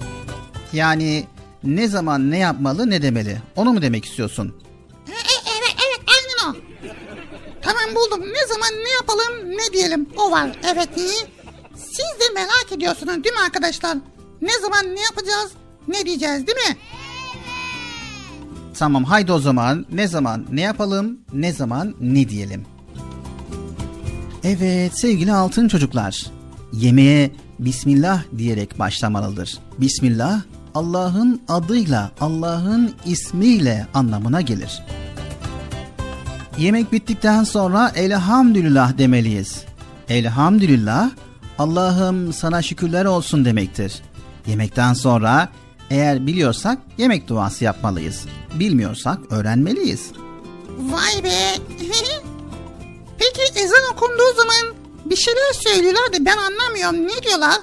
Yani 0.72 1.26
ne 1.64 1.88
zaman 1.88 2.30
ne 2.30 2.38
yapmalı 2.38 2.90
ne 2.90 3.02
demeli 3.02 3.38
onu 3.56 3.72
mu 3.72 3.82
demek 3.82 4.04
istiyorsun? 4.04 4.54
E, 5.08 5.12
e, 5.12 5.54
evet 5.58 5.76
evet 5.88 6.00
aynen 6.08 6.52
o. 6.52 6.56
Tamam 7.62 7.94
buldum. 7.94 8.20
Ne 8.32 8.46
zaman 8.46 8.84
ne 8.84 8.90
yapalım 8.90 9.50
ne 9.50 9.72
diyelim. 9.72 10.08
O 10.16 10.30
var. 10.30 10.58
Evet 10.72 10.88
iyi. 10.96 11.43
Siz 11.96 12.20
de 12.20 12.34
merak 12.34 12.72
ediyorsunuz 12.72 13.24
değil 13.24 13.34
mi 13.34 13.40
arkadaşlar? 13.46 13.98
Ne 14.42 14.58
zaman 14.62 14.94
ne 14.94 15.00
yapacağız 15.00 15.50
ne 15.88 16.06
diyeceğiz 16.06 16.46
değil 16.46 16.58
mi? 16.68 16.76
Tamam 18.78 19.04
haydi 19.04 19.32
o 19.32 19.38
zaman 19.38 19.86
ne 19.92 20.08
zaman 20.08 20.46
ne 20.52 20.60
yapalım 20.60 21.18
ne 21.32 21.52
zaman 21.52 21.94
ne 22.00 22.28
diyelim. 22.28 22.66
Evet 24.44 24.98
sevgili 24.98 25.32
altın 25.32 25.68
çocuklar. 25.68 26.26
Yemeğe 26.72 27.30
Bismillah 27.58 28.22
diyerek 28.38 28.78
başlamalıdır. 28.78 29.58
Bismillah 29.78 30.42
Allah'ın 30.74 31.42
adıyla, 31.48 32.10
Allah'ın 32.20 32.94
ismiyle 33.06 33.86
anlamına 33.94 34.40
gelir. 34.40 34.82
Yemek 36.58 36.92
bittikten 36.92 37.44
sonra 37.44 37.92
elhamdülillah 37.94 38.98
demeliyiz. 38.98 39.64
Elhamdülillah 40.08 41.10
Allah'ım 41.58 42.32
sana 42.32 42.62
şükürler 42.62 43.04
olsun 43.04 43.44
demektir. 43.44 44.02
Yemekten 44.46 44.94
sonra 44.94 45.48
eğer 45.90 46.26
biliyorsak 46.26 46.78
yemek 46.98 47.28
duası 47.28 47.64
yapmalıyız. 47.64 48.24
Bilmiyorsak 48.54 49.18
öğrenmeliyiz. 49.30 50.12
Vay 50.78 51.24
be. 51.24 51.34
Peki 53.18 53.60
ezan 53.60 53.92
okunduğu 53.92 54.36
zaman 54.36 54.74
bir 55.04 55.16
şeyler 55.16 55.52
söylüyorlar 55.52 56.12
da 56.12 56.24
ben 56.24 56.36
anlamıyorum. 56.36 57.06
Ne 57.16 57.22
diyorlar? 57.22 57.56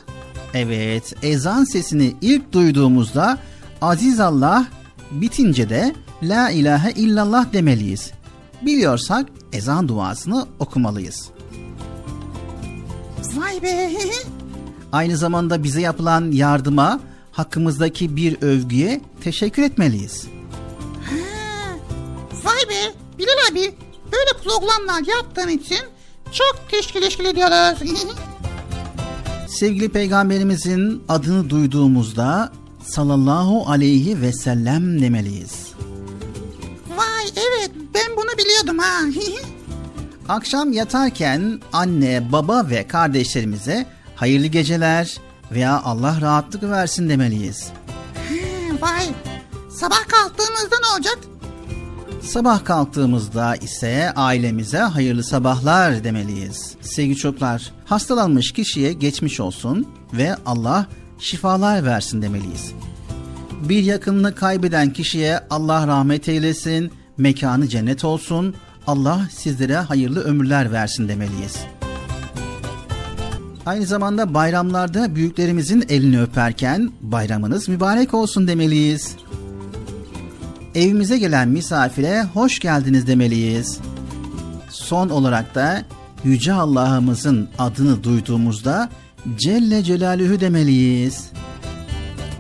Evet, 0.54 1.14
ezan 1.24 1.64
sesini 1.64 2.16
ilk 2.22 2.54
duyduğumuzda 2.54 3.38
Aziz 3.82 4.20
Allah 4.20 4.68
bitince 5.12 5.70
de 5.70 5.96
La 6.24 6.50
ilahe 6.50 6.92
illallah 6.92 7.54
demeliyiz. 7.54 8.12
Biliyorsak 8.62 9.26
ezan 9.54 9.88
duasını 9.88 10.48
okumalıyız. 10.60 11.30
Vay 13.36 13.62
be. 13.62 13.92
Aynı 14.92 15.18
zamanda 15.18 15.64
bize 15.64 15.82
yapılan 15.82 16.32
yardıma, 16.32 17.00
hakkımızdaki 17.32 18.16
bir 18.16 18.42
övgüye 18.42 19.02
teşekkür 19.24 19.64
etmeliyiz. 19.64 20.28
Ha, 21.10 21.78
vay 22.44 22.70
be. 22.70 22.94
Bilal 23.18 23.52
abi 23.52 23.76
böyle 24.12 24.44
programlar 24.44 25.08
yaptığın 25.18 25.48
için 25.48 25.80
çok 26.32 26.62
teşekkür 26.72 27.26
ediyoruz. 27.26 27.80
Sevgili 29.48 29.90
peygamberimizin 29.90 31.04
adını 31.10 31.50
duyduğumuzda 31.50 32.52
sallallahu 32.84 33.70
aleyhi 33.70 34.22
ve 34.22 34.34
sellem 34.34 35.02
demeliyiz. 35.02 35.72
Vay 36.98 37.26
evet 37.36 37.72
ben 37.94 38.18
bunu 38.18 38.38
biliyordum 38.38 38.78
ha. 38.78 39.02
Akşam 40.32 40.72
yatarken 40.72 41.60
anne, 41.74 42.32
baba 42.32 42.70
ve 42.70 42.88
kardeşlerimize 42.88 43.86
hayırlı 44.16 44.48
geceler 44.48 45.18
veya 45.52 45.82
Allah 45.82 46.22
rahatlık 46.22 46.64
versin 46.64 47.10
demeliyiz. 47.10 47.72
Vay 48.82 49.06
sabah 49.70 50.08
kalktığımızda 50.08 50.76
ne 50.82 50.96
olacak? 50.96 51.18
Sabah 52.22 52.66
kalktığımızda 52.66 53.56
ise 53.56 54.12
ailemize 54.16 54.78
hayırlı 54.78 55.24
sabahlar 55.24 56.04
demeliyiz. 56.04 56.76
Sevgili 56.82 57.16
çocuklar, 57.16 57.72
hastalanmış 57.86 58.52
kişiye 58.52 58.94
geçmiş 58.94 59.40
olsun 59.40 59.88
ve 60.14 60.36
Allah 60.46 60.88
şifalar 61.20 61.86
versin 61.86 62.22
demeliyiz. 62.22 62.72
Bir 63.70 63.84
yakınını 63.84 64.36
kaybeden 64.36 64.94
kişiye 64.94 65.40
Allah 65.50 65.88
rahmet 65.88 66.30
eylesin, 66.30 66.92
mekanı 67.18 67.68
cennet 67.68 68.06
olsun, 68.06 68.56
Allah 68.88 69.28
sizlere 69.32 69.76
hayırlı 69.78 70.24
ömürler 70.24 70.72
versin 70.72 71.08
demeliyiz. 71.08 71.58
Aynı 73.66 73.86
zamanda 73.86 74.34
bayramlarda 74.34 75.16
büyüklerimizin 75.16 75.86
elini 75.90 76.22
öperken 76.22 76.92
bayramınız 77.02 77.70
mübarek 77.70 78.14
olsun 78.14 78.48
demeliyiz. 78.48 79.16
Evimize 80.76 81.18
gelen 81.18 81.48
misafire 81.50 82.24
hoş 82.24 82.60
geldiniz 82.60 83.08
demeliyiz. 83.08 83.80
Son 84.70 85.10
olarak 85.10 85.56
da 85.56 85.86
Yüce 86.24 86.54
Allah'ımızın 86.54 87.50
adını 87.60 88.04
duyduğumuzda 88.04 88.90
Celle 89.36 89.84
Celaluhu 89.84 90.40
demeliyiz. 90.40 91.32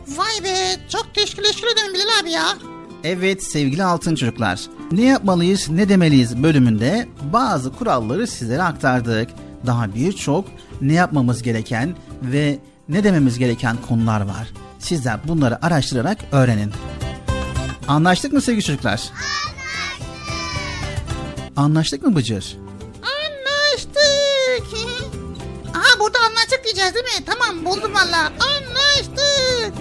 Vay 0.07 0.43
be 0.43 0.55
çok 0.89 1.15
teşekkür 1.15 1.43
ederim 1.43 1.93
Bilal 1.93 2.21
abi 2.21 2.31
ya. 2.31 2.70
Evet 3.03 3.43
sevgili 3.43 3.83
altın 3.83 4.15
çocuklar. 4.15 4.59
Ne 4.91 5.05
yapmalıyız 5.05 5.69
ne 5.69 5.89
demeliyiz 5.89 6.43
bölümünde 6.43 7.07
bazı 7.33 7.73
kuralları 7.73 8.27
sizlere 8.27 8.63
aktardık. 8.63 9.29
Daha 9.65 9.95
birçok 9.95 10.45
ne 10.81 10.93
yapmamız 10.93 11.41
gereken 11.43 11.95
ve 12.21 12.59
ne 12.89 13.03
dememiz 13.03 13.37
gereken 13.39 13.77
konular 13.89 14.21
var. 14.21 14.47
Sizler 14.79 15.19
bunları 15.27 15.65
araştırarak 15.65 16.17
öğrenin. 16.31 16.71
Anlaştık 17.87 18.33
mı 18.33 18.41
sevgili 18.41 18.63
çocuklar? 18.63 18.91
Anlaştık. 19.11 20.01
Anlaştık 21.57 22.03
mı 22.03 22.15
Bıcır? 22.15 22.57
Anlaştık. 23.01 24.77
Aha 25.75 25.99
burada 25.99 26.17
anlaştık 26.29 26.61
diyeceğiz 26.63 26.93
değil 26.93 27.05
mi? 27.05 27.25
Tamam 27.25 27.65
buldum 27.65 27.93
valla. 27.93 28.25
Anlaştık. 28.25 29.73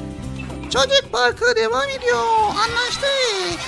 Çocuk 0.72 1.12
parkı 1.12 1.56
devam 1.56 1.88
ediyor. 1.88 2.24
Anlaştık. 2.48 3.60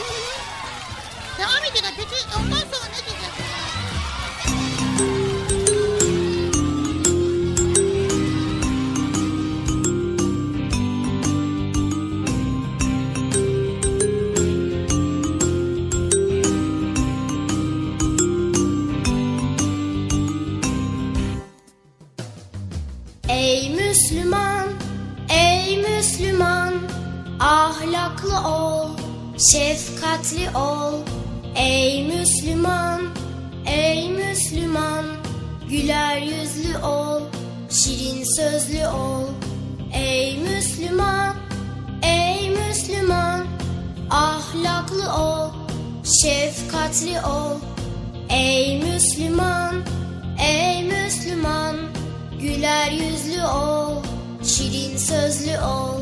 devam 1.38 1.64
ediyor. 1.70 1.92
Peki 1.96 2.16
ondan 2.38 2.56
sonra 2.56 2.88
ne 2.88 3.06
diyeceğiz? 3.06 3.32
Ey 23.28 23.70
Müslüman, 23.76 24.66
Müslüman, 26.12 26.74
ahlaklı 27.40 28.48
ol, 28.48 28.88
şefkatli 29.52 30.56
ol. 30.56 30.94
Ey 31.56 32.06
Müslüman, 32.06 33.02
ey 33.66 34.08
Müslüman, 34.08 35.04
güler 35.70 36.22
yüzlü 36.22 36.78
ol, 36.78 37.20
şirin 37.70 38.24
sözlü 38.36 38.86
ol. 38.86 39.24
Ey 39.94 40.38
Müslüman, 40.38 41.34
ey 42.02 42.50
Müslüman, 42.50 43.46
ahlaklı 44.10 45.12
ol, 45.14 45.50
şefkatli 46.22 47.20
ol. 47.20 47.56
Ey 48.30 48.82
Müslüman, 48.82 49.74
ey 50.38 50.84
Müslüman, 50.84 51.76
güler 52.40 52.90
yüzlü 52.90 53.44
ol, 53.44 54.02
şirin 54.44 54.96
sözlü 54.96 55.60
ol. 55.60 56.01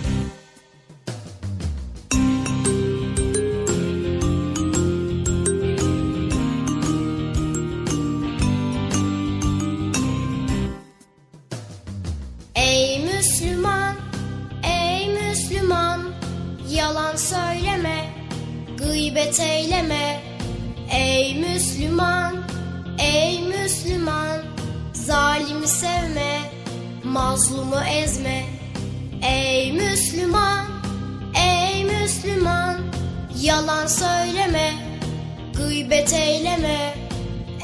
Gıybet 19.31 19.39
eyleme. 19.39 20.21
Ey 20.91 21.35
Müslüman, 21.35 22.35
ey 22.99 23.41
Müslüman, 23.41 24.41
zalimi 24.93 25.67
sevme, 25.67 26.39
mazlumu 27.03 27.79
ezme. 28.03 28.45
Ey 29.23 29.71
Müslüman, 29.71 30.65
ey 31.35 31.85
Müslüman, 31.85 32.77
yalan 33.41 33.87
söyleme, 33.87 34.73
gıybet 35.57 36.13
eyleme. 36.13 36.95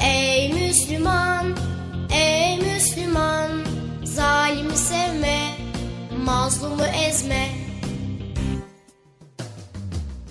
Ey 0.04 0.52
Müslüman, 0.52 1.56
ey 2.12 2.58
Müslüman, 2.58 3.50
zalimi 4.04 4.76
sevme, 4.76 5.38
mazlumu 6.24 6.84
ezme. 7.08 7.57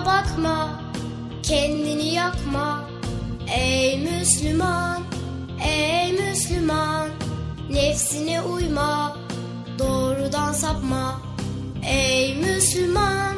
Harama 0.00 0.06
bakma, 0.06 0.82
kendini 1.42 2.14
yakma. 2.14 2.84
Ey 3.46 3.98
Müslüman, 3.98 5.02
ey 5.64 6.12
Müslüman, 6.12 7.10
nefsine 7.70 8.42
uyma, 8.42 9.16
doğrudan 9.78 10.52
sapma. 10.52 11.20
Ey 11.82 12.34
Müslüman, 12.34 13.36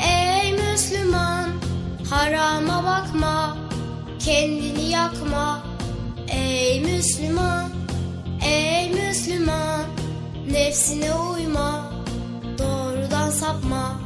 ey 0.00 0.52
Müslüman, 0.52 1.50
harama 2.10 2.84
bakma, 2.84 3.56
kendini 4.18 4.90
yakma. 4.90 5.62
Ey 6.28 6.80
Müslüman, 6.80 7.70
ey 8.44 8.90
Müslüman, 8.90 9.84
nefsine 10.50 11.14
uyma, 11.14 11.92
doğrudan 12.58 13.30
sapma. 13.30 14.05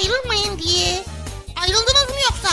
ayrılmayın 0.00 0.58
diye. 0.58 1.04
Ayrıldınız 1.62 2.08
mı 2.08 2.16
yoksa? 2.30 2.48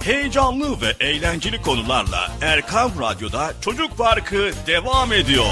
Heyecanlı 0.04 0.80
ve 0.80 0.94
eğlenceli 1.00 1.62
konularla 1.62 2.30
Erkam 2.42 2.92
Radyo'da 3.00 3.52
Çocuk 3.60 3.98
Parkı 3.98 4.50
devam 4.66 5.12
ediyor. 5.12 5.46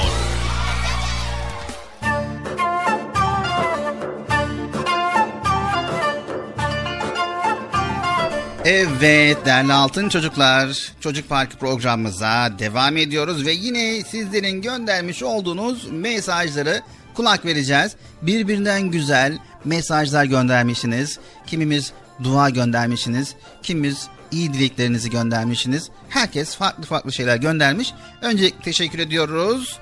Evet 8.64 9.46
değerli 9.46 9.72
altın 9.72 10.08
çocuklar. 10.08 10.92
Çocuk 11.00 11.28
Parkı 11.28 11.56
programımıza 11.56 12.52
devam 12.58 12.96
ediyoruz 12.96 13.46
ve 13.46 13.52
yine 13.52 14.02
sizlerin 14.02 14.62
göndermiş 14.62 15.22
olduğunuz 15.22 15.90
mesajları 15.90 16.82
kulak 17.16 17.44
vereceğiz. 17.44 17.96
Birbirinden 18.22 18.82
güzel 18.82 19.38
mesajlar 19.64 20.24
göndermişsiniz. 20.24 21.18
Kimimiz 21.46 21.92
dua 22.22 22.50
göndermişsiniz. 22.50 23.34
Kimimiz 23.62 24.08
iyi 24.30 24.52
dileklerinizi 24.52 25.10
göndermişsiniz. 25.10 25.90
Herkes 26.08 26.54
farklı 26.54 26.84
farklı 26.84 27.12
şeyler 27.12 27.36
göndermiş. 27.36 27.92
Öncelikle 28.22 28.62
teşekkür 28.62 28.98
ediyoruz 28.98 29.78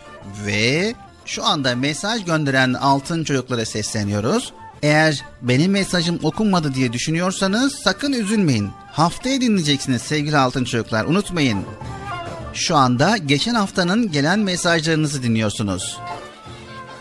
ve 0.47 0.95
şu 1.25 1.45
anda 1.45 1.77
mesaj 1.77 2.25
gönderen 2.25 2.73
altın 2.73 3.25
çocuklara 3.25 3.65
sesleniyoruz. 3.65 4.53
Eğer 4.83 5.25
benim 5.43 5.73
mesajım 5.73 6.19
okunmadı 6.23 6.75
diye 6.75 6.93
düşünüyorsanız 6.93 7.75
sakın 7.75 8.13
üzülmeyin. 8.13 8.71
Haftaya 8.93 9.41
dinleyeceksiniz 9.41 10.03
sevgili 10.03 10.37
altın 10.37 10.65
çocuklar 10.65 11.05
unutmayın. 11.05 11.65
Şu 12.55 12.77
anda 12.77 13.17
geçen 13.17 13.55
haftanın 13.55 14.13
gelen 14.13 14.39
mesajlarınızı 14.39 15.23
dinliyorsunuz. 15.23 15.99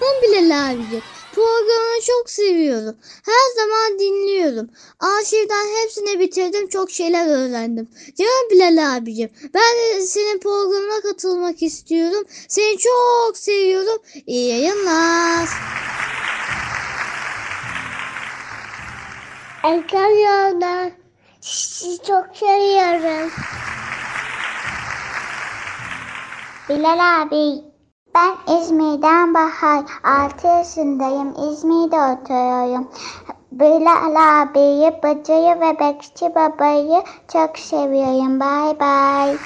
Ben 0.03 0.31
Bilal 0.31 0.71
abicim. 0.71 1.01
Programını 1.33 2.01
çok 2.07 2.29
seviyorum. 2.29 2.95
Her 3.25 3.55
zaman 3.55 3.99
dinliyorum. 3.99 4.69
Arşivden 4.99 5.83
hepsini 5.83 6.19
bitirdim. 6.19 6.67
Çok 6.69 6.91
şeyler 6.91 7.27
öğrendim. 7.27 7.89
Canım 8.17 8.49
Bilal 8.51 8.95
abicim. 8.97 9.29
Ben 9.53 9.75
de 9.77 10.01
senin 10.01 10.39
programına 10.39 11.01
katılmak 11.01 11.63
istiyorum. 11.63 12.23
Seni 12.47 12.77
çok 12.77 13.37
seviyorum. 13.37 14.01
İyi 14.27 14.49
yayınlar. 14.49 15.49
Yolda. 19.63 20.91
Sizi 21.41 21.97
çok 22.03 22.25
seviyorum. 22.37 23.31
Bilal 26.69 27.21
abi. 27.21 27.72
Ben 28.15 28.37
İzmir'den 28.59 29.33
Bahar. 29.33 29.83
6 30.03 30.47
yaşındayım. 30.47 31.51
İzmir'de 31.51 31.95
oturuyorum. 31.95 32.91
Bilal 33.51 34.41
abiyi, 34.41 34.99
bacayı 35.03 35.59
ve 35.61 35.79
bekçi 35.79 36.35
babayı 36.35 37.03
çok 37.33 37.59
seviyorum. 37.59 38.39
Bay 38.39 38.79
bay. 38.79 39.37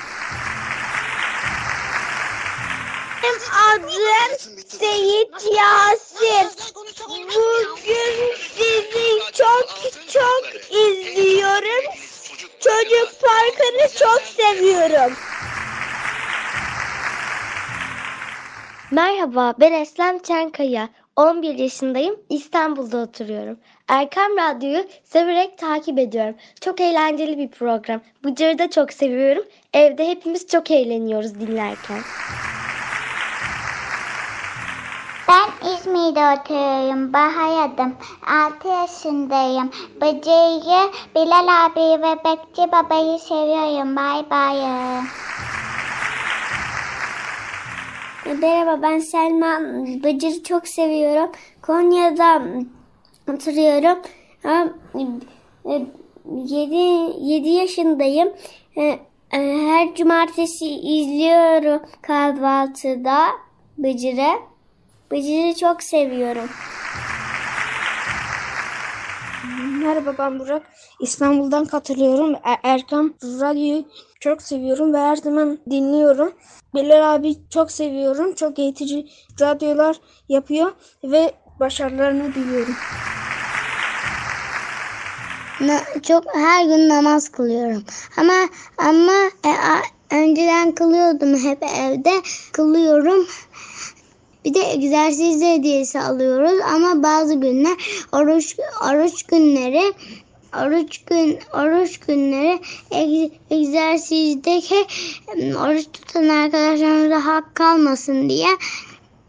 Benim 3.24 3.42
adım 3.70 4.38
Seyit 4.68 5.34
Yasin. 5.58 6.50
Bugün 7.08 8.36
sizi 8.58 9.20
çok 9.34 9.68
çok 10.08 10.72
izliyorum. 10.72 11.94
Çocuk 12.60 13.22
Parkı'nı 13.22 14.00
çok 14.00 14.22
seviyorum. 14.22 15.14
Merhaba, 18.92 19.54
ben 19.60 19.74
Eslem 19.74 20.20
Çankaya. 20.20 20.90
11 21.16 21.56
yaşındayım, 21.56 22.16
İstanbul'da 22.30 22.98
oturuyorum. 22.98 23.58
Erkam 23.88 24.38
Radyo'yu 24.38 24.86
severek 25.04 25.58
takip 25.58 26.00
ediyorum. 26.00 26.36
Çok 26.62 26.82
eğlenceli 26.82 27.38
bir 27.38 27.52
program. 27.52 28.02
Bıcır'ı 28.24 28.60
da 28.60 28.70
çok 28.70 28.94
seviyorum. 28.94 29.44
Evde 29.74 30.08
hepimiz 30.08 30.48
çok 30.48 30.72
eğleniyoruz 30.72 31.40
dinlerken. 31.40 32.00
Ben 35.30 35.70
İzmir'de 35.70 36.40
oturuyorum. 36.40 37.14
Bahar 37.14 37.70
adım. 37.70 37.96
6 38.56 38.68
yaşındayım. 38.68 39.72
Bıcıyı, 40.02 40.92
Bilal 41.16 41.66
abi 41.66 42.04
ve 42.04 42.16
Bekçi 42.26 42.72
babayı 42.72 43.20
seviyorum. 43.20 43.96
Bay 43.96 44.30
bay. 44.30 44.58
Merhaba 48.36 48.82
ben 48.82 49.00
Selma. 49.00 49.60
Bıcır'ı 50.04 50.44
çok 50.44 50.68
seviyorum. 50.68 51.32
Konya'da 51.62 52.42
oturuyorum. 53.34 54.00
7, 56.46 56.76
7 57.20 57.50
yaşındayım. 57.50 58.34
E, 58.78 58.84
e, 59.32 59.38
Her 59.68 59.96
cumartesi 59.96 60.66
izliyorum 60.66 61.82
kahvaltıda 62.02 63.28
Bıcır'ı. 63.78 64.40
Bıcır'ı 65.12 65.56
çok 65.56 65.84
seviyorum. 65.84 66.50
Merhaba 69.84 70.16
ben 70.20 70.40
Burak. 70.40 70.64
İstanbul'dan 71.00 71.66
katılıyorum. 71.66 72.36
Er- 72.44 72.60
Erkam 72.64 73.14
Radyo'yu 73.24 73.86
çok 74.20 74.42
seviyorum 74.42 74.94
ve 74.94 74.98
her 74.98 75.16
zaman 75.16 75.58
dinliyorum. 75.70 76.34
Bilal 76.76 77.16
abi 77.16 77.36
çok 77.50 77.72
seviyorum. 77.72 78.34
Çok 78.36 78.60
eğitici 78.60 79.08
radyolar 79.42 79.96
yapıyor 80.30 80.72
ve 81.04 81.32
başarılarını 81.60 82.34
diliyorum. 82.34 82.76
Çok 86.04 86.24
her 86.36 86.66
gün 86.66 86.90
namaz 86.90 87.30
kılıyorum. 87.30 87.84
Ama 88.18 88.34
ama 88.78 89.14
e, 89.46 89.50
a- 89.50 90.16
önceden 90.18 90.72
kılıyordum 90.76 91.38
hep 91.44 91.64
evde 91.64 92.22
kılıyorum. 92.52 93.28
Bir 94.46 94.54
de 94.54 94.60
egzersiz 94.60 95.42
hediyesi 95.42 96.00
alıyoruz 96.00 96.60
ama 96.74 97.04
bazı 97.04 97.34
günler 97.34 97.78
oruç 98.12 98.56
oruç 98.92 99.24
günleri 99.24 99.94
oruç 100.56 101.06
gün 101.06 101.40
oruç 101.54 102.00
günleri 102.00 102.60
eg- 102.92 103.32
egzersizdeki 103.50 104.86
oruç 105.38 105.86
tutan 105.94 106.30
arkadaşlarımıza 106.30 107.26
hak 107.26 107.56
kalmasın 107.56 108.30
diye 108.30 108.50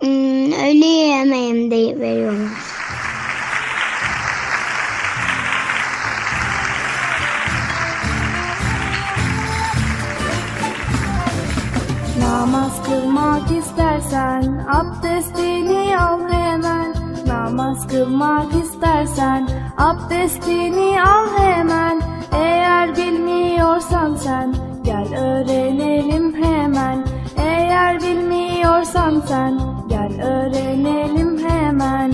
öğle 0.02 0.86
yemeğim 0.86 1.70
de 1.70 2.00
veriyorlar. 2.00 2.48
Namaz 12.20 12.82
kılmak 12.86 13.50
istersen 13.50 14.66
abdestini 14.68 15.98
al 15.98 16.20
hemen 16.32 16.97
Namaz 17.48 17.86
kılmak 17.86 18.54
istersen 18.64 19.48
abdestini 19.78 21.02
al 21.02 21.26
hemen. 21.38 22.02
Eğer 22.32 22.96
bilmiyorsan 22.96 24.14
sen 24.14 24.54
gel 24.84 25.18
öğrenelim 25.18 26.34
hemen. 26.44 27.04
Eğer 27.36 28.00
bilmiyorsan 28.00 29.22
sen 29.28 29.60
gel 29.88 30.22
öğrenelim 30.22 31.38
hemen. 31.48 32.12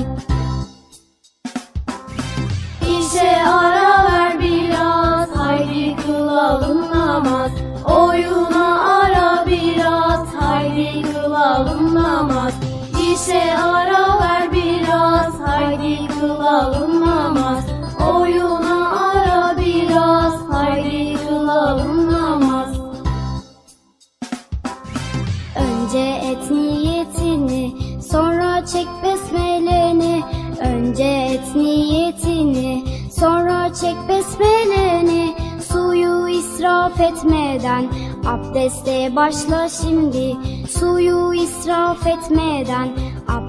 İşe 2.98 3.46
ara 3.46 4.04
ver 4.04 4.40
biraz 4.40 5.28
haydi 5.36 5.96
kılalım 6.06 6.80
namaz. 6.80 7.50
Oyuna 7.84 8.98
ara 8.98 9.46
biraz 9.46 10.34
haydi 10.40 11.02
kılalım 11.12 11.94
namaz. 11.94 12.52
İşe 13.12 13.58
ara 13.58 14.20
ver 14.20 14.52
biraz 14.52 14.63
haydi 15.46 16.08
kılalım 16.08 17.00
namaz. 17.00 17.64
Oyuna 18.10 18.88
ara 18.98 19.58
biraz 19.58 20.34
haydi 20.50 21.16
kılalım 21.28 22.12
namaz. 22.12 22.68
Önce 25.56 26.20
et 26.24 26.50
niyetini 26.50 27.72
sonra 28.02 28.66
çek 28.66 28.88
besmeleni. 29.04 30.22
Önce 30.60 31.04
et 31.04 31.56
niyetini 31.56 32.84
sonra 33.20 33.74
çek 33.74 33.96
besmeleni. 34.08 35.34
Suyu 35.72 36.28
israf 36.28 37.00
etmeden 37.00 37.88
abdeste 38.26 39.16
başla 39.16 39.68
şimdi. 39.68 40.36
Suyu 40.78 41.34
israf 41.34 42.06
etmeden 42.06 42.88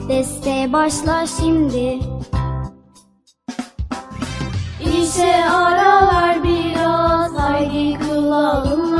abdeste 0.06 0.74
başla 0.74 1.28
şimdi. 1.28 2.00
İşe 4.82 5.46
ara 5.50 6.08
ver 6.08 6.44
biraz 6.44 7.34
haydi 7.34 8.00
kılalım 8.00 8.95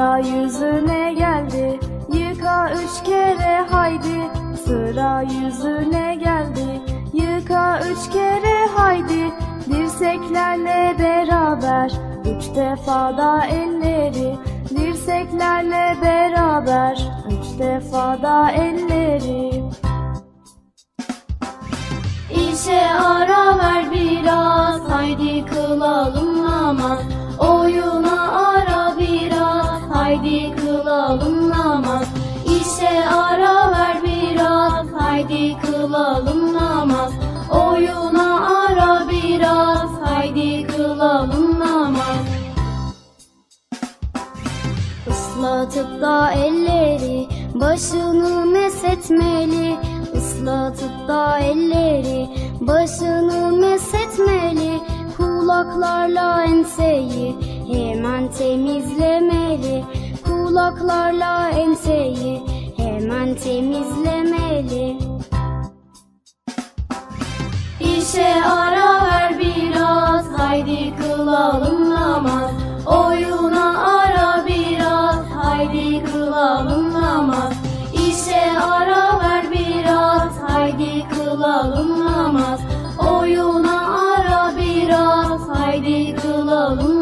Sıra 0.00 0.18
yüzüne 0.18 1.14
geldi. 1.14 1.80
Yıka 2.12 2.70
üç 2.72 3.06
kere 3.06 3.66
haydi. 3.70 4.30
Sıra 4.64 5.22
yüzüne 5.22 6.14
geldi. 6.14 6.80
Yıka 7.12 7.80
üç 7.80 8.12
kere 8.12 8.66
haydi. 8.76 9.32
Dirseklerle 9.66 10.96
beraber. 10.98 11.92
Üç 12.24 12.56
defa 12.56 13.16
da 13.18 13.44
elleri. 13.44 14.36
Dirseklerle 14.70 15.96
beraber. 16.02 16.98
Üç 17.30 17.58
defa 17.58 18.22
da 18.22 18.50
elleri. 18.50 19.64
İşe 22.30 22.90
ara 22.90 23.58
ver 23.58 23.84
biraz. 23.92 24.80
Haydi 24.90 25.44
kılalım 25.46 26.46
namaz 26.46 27.09
kılalım 35.90 36.54
namaz. 36.54 37.12
Oyuna 37.50 38.48
ara 38.66 39.08
biraz 39.08 39.90
Haydi 40.00 40.66
kılalım 40.66 41.60
namaz. 41.60 42.26
Islatıp 45.06 46.00
da 46.00 46.32
elleri 46.32 47.28
başını 47.54 48.46
mesetmeli. 48.46 49.76
Islatıp 50.14 51.08
da 51.08 51.38
elleri 51.38 52.28
başını 52.60 53.52
mesetmeli. 53.52 54.80
Kulaklarla 55.16 56.44
enseyi 56.44 57.36
hemen 57.72 58.28
temizlemeli. 58.28 59.84
Kulaklarla 60.24 61.50
enseyi 61.50 62.42
hemen 62.76 63.34
temizlemeli 63.34 65.09
İşe 68.10 68.44
ara 68.44 69.04
ver 69.04 69.38
biraz 69.38 70.26
Haydi 70.38 70.94
kılalım 70.96 71.90
namaz. 71.90 72.50
Oyuna 72.86 73.84
ara 73.84 74.46
biraz 74.46 75.30
Haydi 75.30 76.04
kılalım 76.04 76.92
namaz. 76.92 77.52
İşe 77.92 78.60
ara 78.60 79.20
ver 79.20 79.44
biraz 79.50 80.38
Haydi 80.48 81.08
kılalım 81.08 82.00
namaz. 82.00 82.60
Oyuna 82.98 83.80
ara 84.16 84.52
biraz 84.56 85.48
Haydi 85.48 86.16
kılalım 86.16 86.99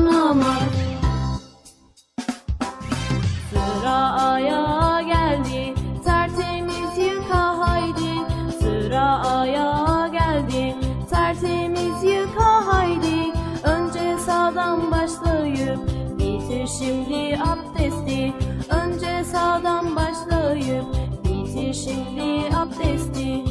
şimdi 16.78 17.38
abdesti 17.42 18.34
Önce 18.70 19.24
sağdan 19.24 19.96
başlayıp 19.96 20.84
Bitir 21.24 21.74
şimdi 21.74 22.56
abdesti. 22.56 23.44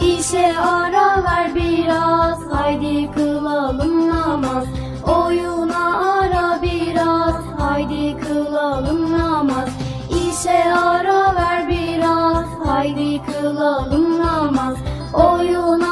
İşe 0.00 0.58
ara 0.58 1.24
ver 1.24 1.54
biraz 1.54 2.38
Haydi 2.52 3.10
kılalım 3.10 4.08
namaz. 4.08 4.64
Oyuna 5.06 5.98
ara 6.20 6.62
biraz 6.62 7.34
Haydi 7.58 8.20
kılalım 8.20 9.18
namaz. 9.18 9.68
İşe 10.10 10.72
ara 10.72 11.34
ver 11.36 11.68
biraz 11.68 12.46
Haydi 12.66 13.20
kılalım 13.22 14.18
namaz. 14.18 14.76
Oyuna 15.14 15.87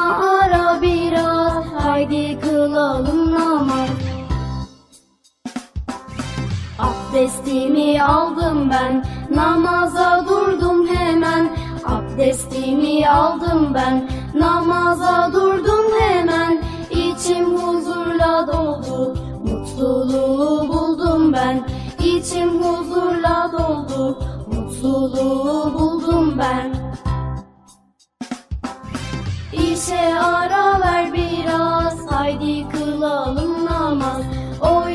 Abdestimi 7.17 8.03
aldım 8.03 8.69
ben. 8.71 9.05
Namaza 9.35 10.25
durdum 10.29 10.87
hemen. 10.87 11.57
Abdestimi 11.85 13.09
aldım 13.09 13.73
ben. 13.73 14.09
Namaza 14.35 15.31
durdum 15.33 15.85
hemen. 15.99 16.63
İçim 16.91 17.57
huzurla 17.57 18.47
doldu. 18.47 19.17
Mutluluğu 19.43 20.67
buldum 20.67 21.33
ben. 21.33 21.67
İçim 22.05 22.63
huzurla 22.63 23.51
doldu. 23.51 24.19
Mutluluğu 24.53 25.73
buldum 25.73 26.39
ben. 26.39 26.73
İşe 29.53 30.19
ara 30.19 30.79
ver 30.79 31.13
biraz. 31.13 32.11
Haydi 32.11 32.69
kılalım 32.69 33.65
namaz. 33.65 34.21
Oyuna 34.61 34.86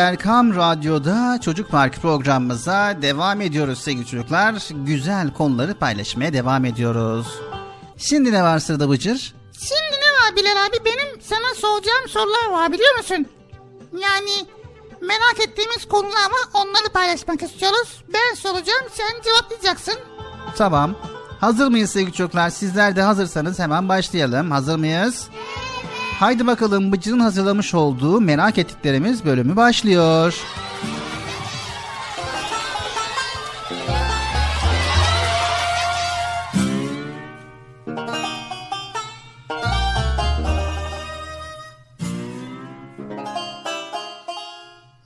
Erkam 0.00 0.56
Radyo'da 0.56 1.38
Çocuk 1.44 1.70
Parkı 1.70 2.00
programımıza 2.00 2.96
devam 3.02 3.40
ediyoruz 3.40 3.78
sevgili 3.78 4.06
çocuklar. 4.06 4.54
Güzel 4.70 5.32
konuları 5.32 5.74
paylaşmaya 5.74 6.32
devam 6.32 6.64
ediyoruz. 6.64 7.26
Şimdi 7.96 8.32
ne 8.32 8.42
var 8.42 8.58
sırada 8.58 8.88
Bıcır? 8.90 9.34
Şimdi 9.52 9.92
ne 9.92 10.10
var 10.12 10.36
Bilal 10.36 10.66
abi 10.66 10.84
benim 10.84 11.20
sana 11.20 11.54
soracağım 11.54 12.08
sorular 12.08 12.50
var 12.50 12.72
biliyor 12.72 12.96
musun? 12.96 13.26
Yani 13.92 14.30
merak 15.00 15.48
ettiğimiz 15.48 15.88
konular 15.88 16.30
var 16.30 16.48
onları 16.54 16.88
paylaşmak 16.92 17.42
istiyoruz. 17.42 18.04
Ben 18.14 18.34
soracağım 18.34 18.84
sen 18.92 19.22
cevaplayacaksın. 19.24 19.94
Tamam. 20.58 20.94
Hazır 21.40 21.68
mıyız 21.68 21.90
sevgili 21.90 22.12
çocuklar? 22.12 22.50
Sizler 22.50 22.96
de 22.96 23.02
hazırsanız 23.02 23.58
hemen 23.58 23.88
başlayalım. 23.88 24.50
Hazır 24.50 24.76
mıyız? 24.76 25.28
Haydi 26.20 26.46
bakalım 26.46 26.92
Bıcır'ın 26.92 27.20
hazırlamış 27.20 27.74
olduğu 27.74 28.20
merak 28.20 28.58
ettiklerimiz 28.58 29.24
bölümü 29.24 29.56
başlıyor. 29.56 30.44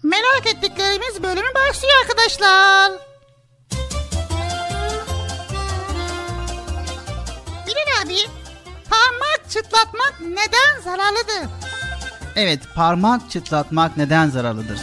Merak 0.02 0.46
ettiklerimiz 0.46 1.22
bölümü 1.22 1.54
başlıyor 1.54 1.94
arkadaşlar. 2.02 2.92
Bilal 7.66 8.02
abi 8.06 8.33
çıtlatmak 9.54 10.14
neden 10.20 10.82
zararlıdır? 10.84 11.50
Evet, 12.36 12.60
parmak 12.74 13.30
çıtlatmak 13.30 13.96
neden 13.96 14.28
zararlıdır? 14.28 14.80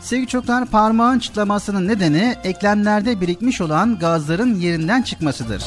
Sevgili 0.00 0.28
çocuklar, 0.28 0.66
parmağın 0.66 1.18
çıtlamasının 1.18 1.88
nedeni 1.88 2.36
eklemlerde 2.44 3.20
birikmiş 3.20 3.60
olan 3.60 3.98
gazların 3.98 4.54
yerinden 4.54 5.02
çıkmasıdır. 5.02 5.64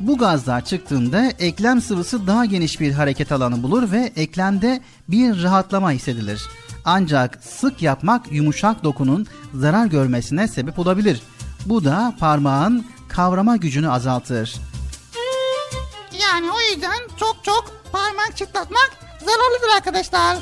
Bu 0.00 0.18
gazlar 0.18 0.64
çıktığında 0.64 1.26
eklem 1.38 1.80
sıvısı 1.80 2.26
daha 2.26 2.44
geniş 2.44 2.80
bir 2.80 2.92
hareket 2.92 3.32
alanı 3.32 3.62
bulur 3.62 3.92
ve 3.92 4.12
eklemde 4.16 4.80
bir 5.08 5.42
rahatlama 5.42 5.90
hissedilir. 5.92 6.42
Ancak 6.84 7.38
sık 7.44 7.82
yapmak 7.82 8.32
yumuşak 8.32 8.84
dokunun 8.84 9.26
zarar 9.54 9.86
görmesine 9.86 10.48
sebep 10.48 10.78
olabilir. 10.78 11.22
Bu 11.66 11.84
da 11.84 12.14
parmağın 12.20 12.86
kavrama 13.08 13.56
gücünü 13.56 13.90
azaltır. 13.90 14.54
Yani 16.20 16.50
o 16.50 16.60
yüzden 16.74 16.98
çok 17.18 17.36
çok 17.44 17.79
parmak 17.92 18.36
çıtlatmak 18.36 18.90
zararlıdır 19.20 19.76
arkadaşlar. 19.76 20.36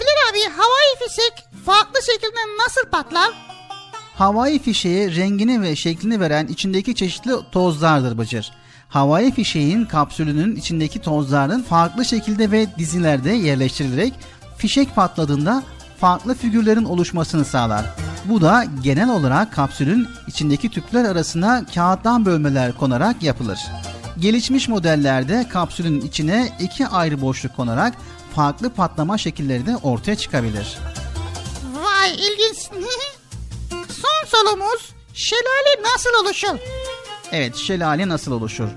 Bilal 0.00 0.30
abi 0.30 0.54
havai 0.56 1.08
fişek 1.08 1.46
farklı 1.66 2.02
şekilde 2.02 2.64
nasıl 2.64 2.90
patlar? 2.90 3.30
Havai 4.14 4.58
fişeğe 4.58 5.10
rengini 5.14 5.62
ve 5.62 5.76
şeklini 5.76 6.20
veren 6.20 6.46
içindeki 6.46 6.94
çeşitli 6.94 7.32
tozlardır 7.52 8.18
Bıcır. 8.18 8.52
Havai 8.88 9.32
fişeğin 9.32 9.84
kapsülünün 9.84 10.56
içindeki 10.56 11.00
tozların 11.00 11.62
farklı 11.62 12.04
şekilde 12.04 12.50
ve 12.50 12.66
dizilerde 12.78 13.30
yerleştirilerek 13.30 14.14
fişek 14.56 14.94
patladığında 14.94 15.62
farklı 16.00 16.34
figürlerin 16.34 16.84
oluşmasını 16.84 17.44
sağlar. 17.44 17.84
Bu 18.24 18.40
da 18.40 18.64
genel 18.82 19.10
olarak 19.10 19.52
kapsülün 19.52 20.08
içindeki 20.26 20.70
tüpler 20.70 21.04
arasına 21.04 21.66
kağıttan 21.74 22.26
bölmeler 22.26 22.72
konarak 22.72 23.22
yapılır. 23.22 23.58
Gelişmiş 24.20 24.68
modellerde 24.68 25.46
kapsülün 25.52 26.00
içine 26.00 26.56
iki 26.60 26.86
ayrı 26.86 27.20
boşluk 27.20 27.56
konarak 27.56 27.94
farklı 28.34 28.70
patlama 28.70 29.18
şekilleri 29.18 29.66
de 29.66 29.76
ortaya 29.76 30.16
çıkabilir. 30.16 30.78
Vay 31.82 32.14
ilginç. 32.14 32.58
Son 33.72 34.26
sorumuz 34.26 34.94
şelale 35.14 35.82
nasıl 35.82 36.10
oluşur? 36.24 36.58
Evet, 37.32 37.56
şelale 37.56 38.08
nasıl 38.08 38.32
oluşur? 38.32 38.68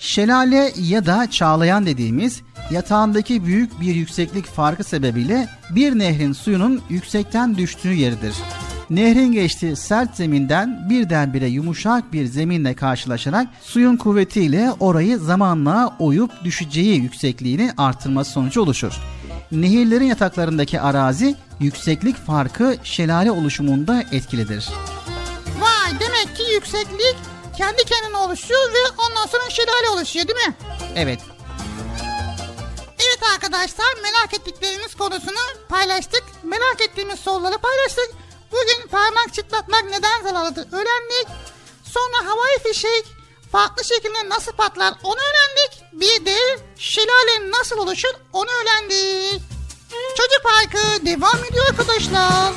Şelale 0.00 0.72
ya 0.76 1.06
da 1.06 1.30
çağlayan 1.30 1.86
dediğimiz 1.86 2.42
yatağındaki 2.70 3.44
büyük 3.44 3.80
bir 3.80 3.94
yükseklik 3.94 4.46
farkı 4.46 4.84
sebebiyle 4.84 5.48
bir 5.70 5.98
nehrin 5.98 6.32
suyunun 6.32 6.82
yüksekten 6.88 7.56
düştüğü 7.56 7.92
yeridir. 7.92 8.34
Nehrin 8.90 9.32
geçtiği 9.32 9.76
sert 9.76 10.16
zeminden 10.16 10.90
birdenbire 10.90 11.46
yumuşak 11.46 12.12
bir 12.12 12.26
zeminle 12.26 12.74
karşılaşarak 12.74 13.46
suyun 13.62 13.96
kuvvetiyle 13.96 14.72
orayı 14.80 15.18
zamanla 15.18 15.96
oyup 15.98 16.44
düşeceği 16.44 17.00
yüksekliğini 17.00 17.72
artırması 17.78 18.30
sonucu 18.30 18.62
oluşur. 18.62 18.92
Nehirlerin 19.52 20.04
yataklarındaki 20.04 20.80
arazi 20.80 21.34
yükseklik 21.60 22.16
farkı 22.16 22.76
şelale 22.84 23.30
oluşumunda 23.30 24.04
etkilidir. 24.12 24.68
Vay 25.60 26.00
demek 26.00 26.36
ki 26.36 26.42
yükseklik 26.54 27.16
kendi 27.56 27.84
kendine 27.84 28.16
oluşuyor 28.16 28.60
ve 28.60 29.02
ondan 29.08 29.26
sonra 29.26 29.50
şelale 29.50 29.88
oluşuyor 29.94 30.28
değil 30.28 30.48
mi? 30.48 30.54
Evet. 30.96 31.20
Evet 32.90 33.20
arkadaşlar 33.34 33.86
merak 34.02 34.34
ettiklerimiz 34.34 34.94
konusunu 34.94 35.68
paylaştık. 35.68 36.22
Merak 36.42 36.80
ettiğimiz 36.80 37.20
soruları 37.20 37.58
paylaştık. 37.58 38.25
Bugün 38.56 38.88
parmak 38.88 39.34
çıtlatmak 39.34 39.84
neden 39.84 40.22
zararlıdır 40.22 40.72
öğrendik. 40.72 41.28
Sonra 41.84 42.30
havai 42.30 42.58
fişek 42.62 43.04
farklı 43.52 43.84
şekilde 43.84 44.28
nasıl 44.28 44.52
patlar 44.52 44.94
onu 45.02 45.16
öğrendik. 45.16 45.82
Bir 45.92 46.26
de 46.26 46.36
şelale 46.76 47.50
nasıl 47.50 47.78
oluşur 47.78 48.14
onu 48.32 48.50
öğrendik. 48.50 49.42
Çocuk 50.16 50.42
Parkı 50.44 51.06
devam 51.06 51.44
ediyor 51.44 51.66
arkadaşlar. 51.70 52.52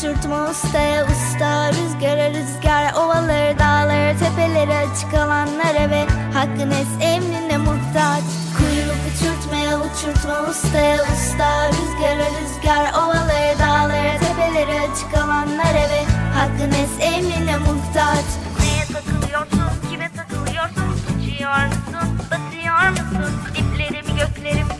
Uçurtma 0.00 0.50
ustaya 0.50 1.04
usta 1.04 1.72
Rüzgara 1.72 2.30
rüzgar 2.30 2.92
ovaları 2.92 3.58
dağları 3.58 4.18
tepeleri 4.18 4.74
açık 4.74 5.14
alanlara 5.14 5.90
ve 5.90 6.06
hakkın 6.34 6.70
es 6.70 6.88
emrine 7.00 7.56
muhtaç. 7.56 8.24
Kuyruk 8.58 9.00
uçurtmaya 9.08 9.76
uçurtma 9.78 10.50
ustaya 10.50 10.96
usta 10.96 11.68
Rüzgara 11.68 12.26
rüzgar 12.40 12.92
ovaları 12.92 13.58
dağları 13.58 14.18
tepeleri 14.18 14.80
açık 14.80 15.14
alanlara 15.14 15.84
ve 15.92 16.04
hakkın 16.34 16.72
es 16.72 17.14
emrine 17.14 17.56
muhtaç. 17.56 18.24
Neye 18.60 18.84
takılıyorsun, 18.92 19.90
kime 19.90 20.10
takılıyorsun 20.16 20.90
Uçuyor 21.10 21.66
musun, 21.66 22.18
batıyor 22.30 22.90
musun 22.90 23.32
Diplerimi 23.54 24.18
göklerim 24.18 24.79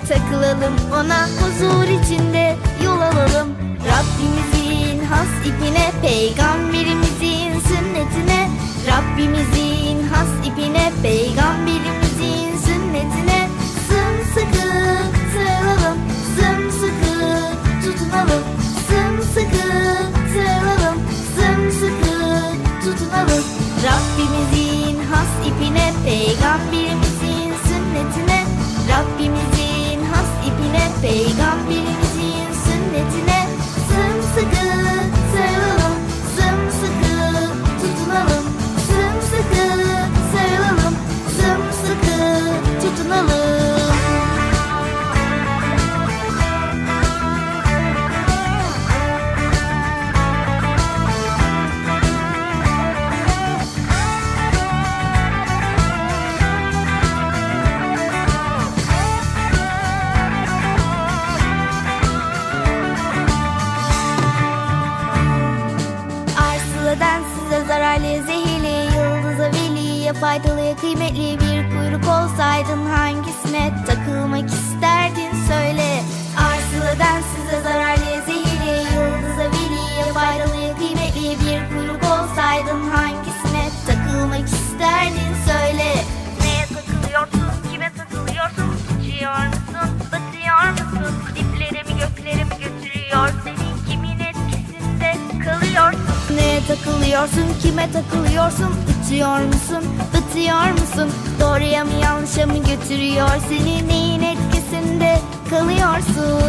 takılalım 0.11 0.73
ona 0.93 1.27
Huzur 1.27 1.83
içinde 1.83 2.55
yol 2.85 3.01
alalım. 3.01 3.49
Rabbimizin 3.91 5.05
has 5.05 5.31
ipine 5.45 5.91
Peygamberimizin 6.01 7.59
sünnetine. 7.69 8.49
Rabbimizin 8.87 10.07
has 10.09 10.47
ipine 10.47 10.91
Peygamberimizin 11.03 12.57
sünnetine. 12.65 13.49
Sımsıkı 13.87 14.67
sarılalım 15.33 15.97
Sımsıkı 16.35 17.15
tutunalım. 17.83 18.43
Sımsıkı 18.87 19.67
sarılalım 20.33 20.97
Sımsıkı 21.35 22.15
tutunalım. 22.83 23.43
Rabbimizin 23.85 24.99
has 25.11 25.47
ipine 25.47 25.93
Peygamberimizin 26.05 26.80
peito. 31.01 31.40
Kime 98.41 98.49
takılıyorsun? 98.49 98.71
Uçuyor 99.05 99.39
musun, 99.39 99.83
batıyor 100.13 100.71
musun? 100.71 101.09
Doğruya 101.39 101.83
mı 101.85 101.91
yanlışa 102.03 102.45
mı 102.45 102.57
götürüyor 102.57 103.29
Seni 103.49 103.87
neyin 103.87 104.21
etkisinde 104.21 105.19
kalıyorsun? 105.49 106.41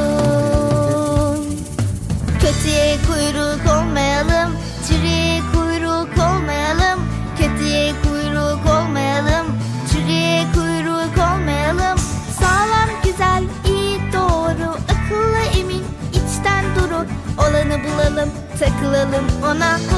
Kötüye 2.40 2.96
kuyruk 3.06 3.76
olmayalım, 3.76 4.56
çürüye 4.88 5.40
kuyruk 5.54 6.08
olmayalım 6.18 7.00
Kötüye 7.38 7.92
kuyruk 8.02 8.66
olmayalım, 8.66 9.46
çürüye 9.92 10.44
kuyruk 10.54 11.18
olmayalım 11.18 11.98
Sağlam, 12.40 12.88
güzel, 13.04 13.44
iyi, 13.66 14.00
doğru, 14.12 14.70
akıllı, 14.70 15.42
emin, 15.60 15.84
içten 16.10 16.64
duru 16.74 17.06
Olanı 17.38 17.84
bulalım, 17.84 18.30
takılalım 18.60 19.24
ona 19.44 19.91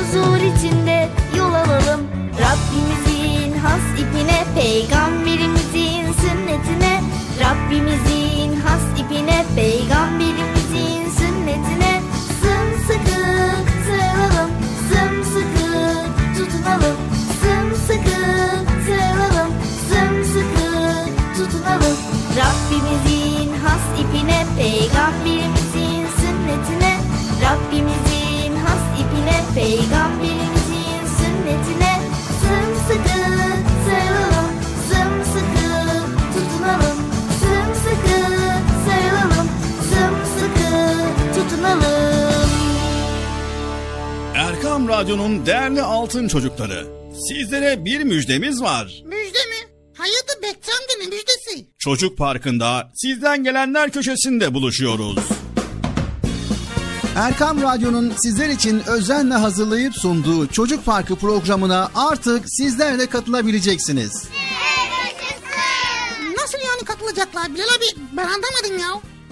Radyo'nun 45.05 45.47
değerli 45.47 45.83
altın 45.83 46.29
çocukları. 46.29 46.87
Sizlere 47.29 47.85
bir 47.85 48.03
müjdemiz 48.03 48.63
var. 48.63 49.03
Müjde 49.05 49.39
mi? 49.39 49.73
Hayatı 49.99 50.43
Bekçam'da 50.43 50.99
müjdesi? 50.99 51.67
Çocuk 51.79 52.19
Parkı'nda 52.19 52.91
sizden 52.95 53.45
gelenler 53.45 53.91
köşesinde 53.91 54.55
buluşuyoruz. 54.55 55.19
Erkam 57.17 57.63
Radyo'nun 57.63 58.13
sizler 58.23 58.49
için 58.49 58.83
özenle 58.87 59.35
hazırlayıp 59.35 59.95
sunduğu 59.95 60.47
Çocuk 60.47 60.85
Parkı 60.85 61.17
programına 61.17 61.91
artık 61.95 62.45
sizler 62.47 62.99
de 62.99 63.07
katılabileceksiniz. 63.07 64.25
Nasıl 66.37 66.59
yani 66.59 66.85
katılacaklar 66.85 67.55
Bilal 67.55 67.65
abi? 67.65 68.01
Ben 68.13 68.25
anlamadım 68.25 68.79
ya. 68.81 69.14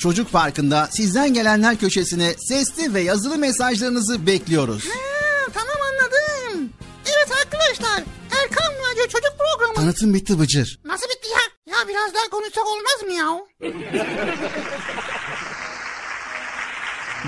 Çocuk 0.00 0.32
Parkı'nda 0.32 0.88
sizden 0.92 1.34
gelenler 1.34 1.76
köşesine 1.76 2.34
sesli 2.34 2.94
ve 2.94 3.00
yazılı 3.00 3.38
mesajlarınızı 3.38 4.26
bekliyoruz. 4.26 4.84
Ha, 4.84 5.50
tamam 5.54 5.76
anladım. 5.90 6.70
Evet 7.06 7.28
arkadaşlar 7.44 8.02
Erkan 8.42 8.72
Radyo 8.90 9.06
Çocuk 9.08 9.34
Programı. 9.38 9.74
Tanıtım 9.74 10.14
bitti 10.14 10.38
Bıcır. 10.38 10.80
Nasıl 10.84 11.06
bitti 11.06 11.28
ya? 11.28 11.74
Ya 11.74 11.88
biraz 11.88 12.14
daha 12.14 12.28
konuşsak 12.30 12.64
olmaz 12.66 13.02
mı 13.06 13.12
ya? 13.12 13.40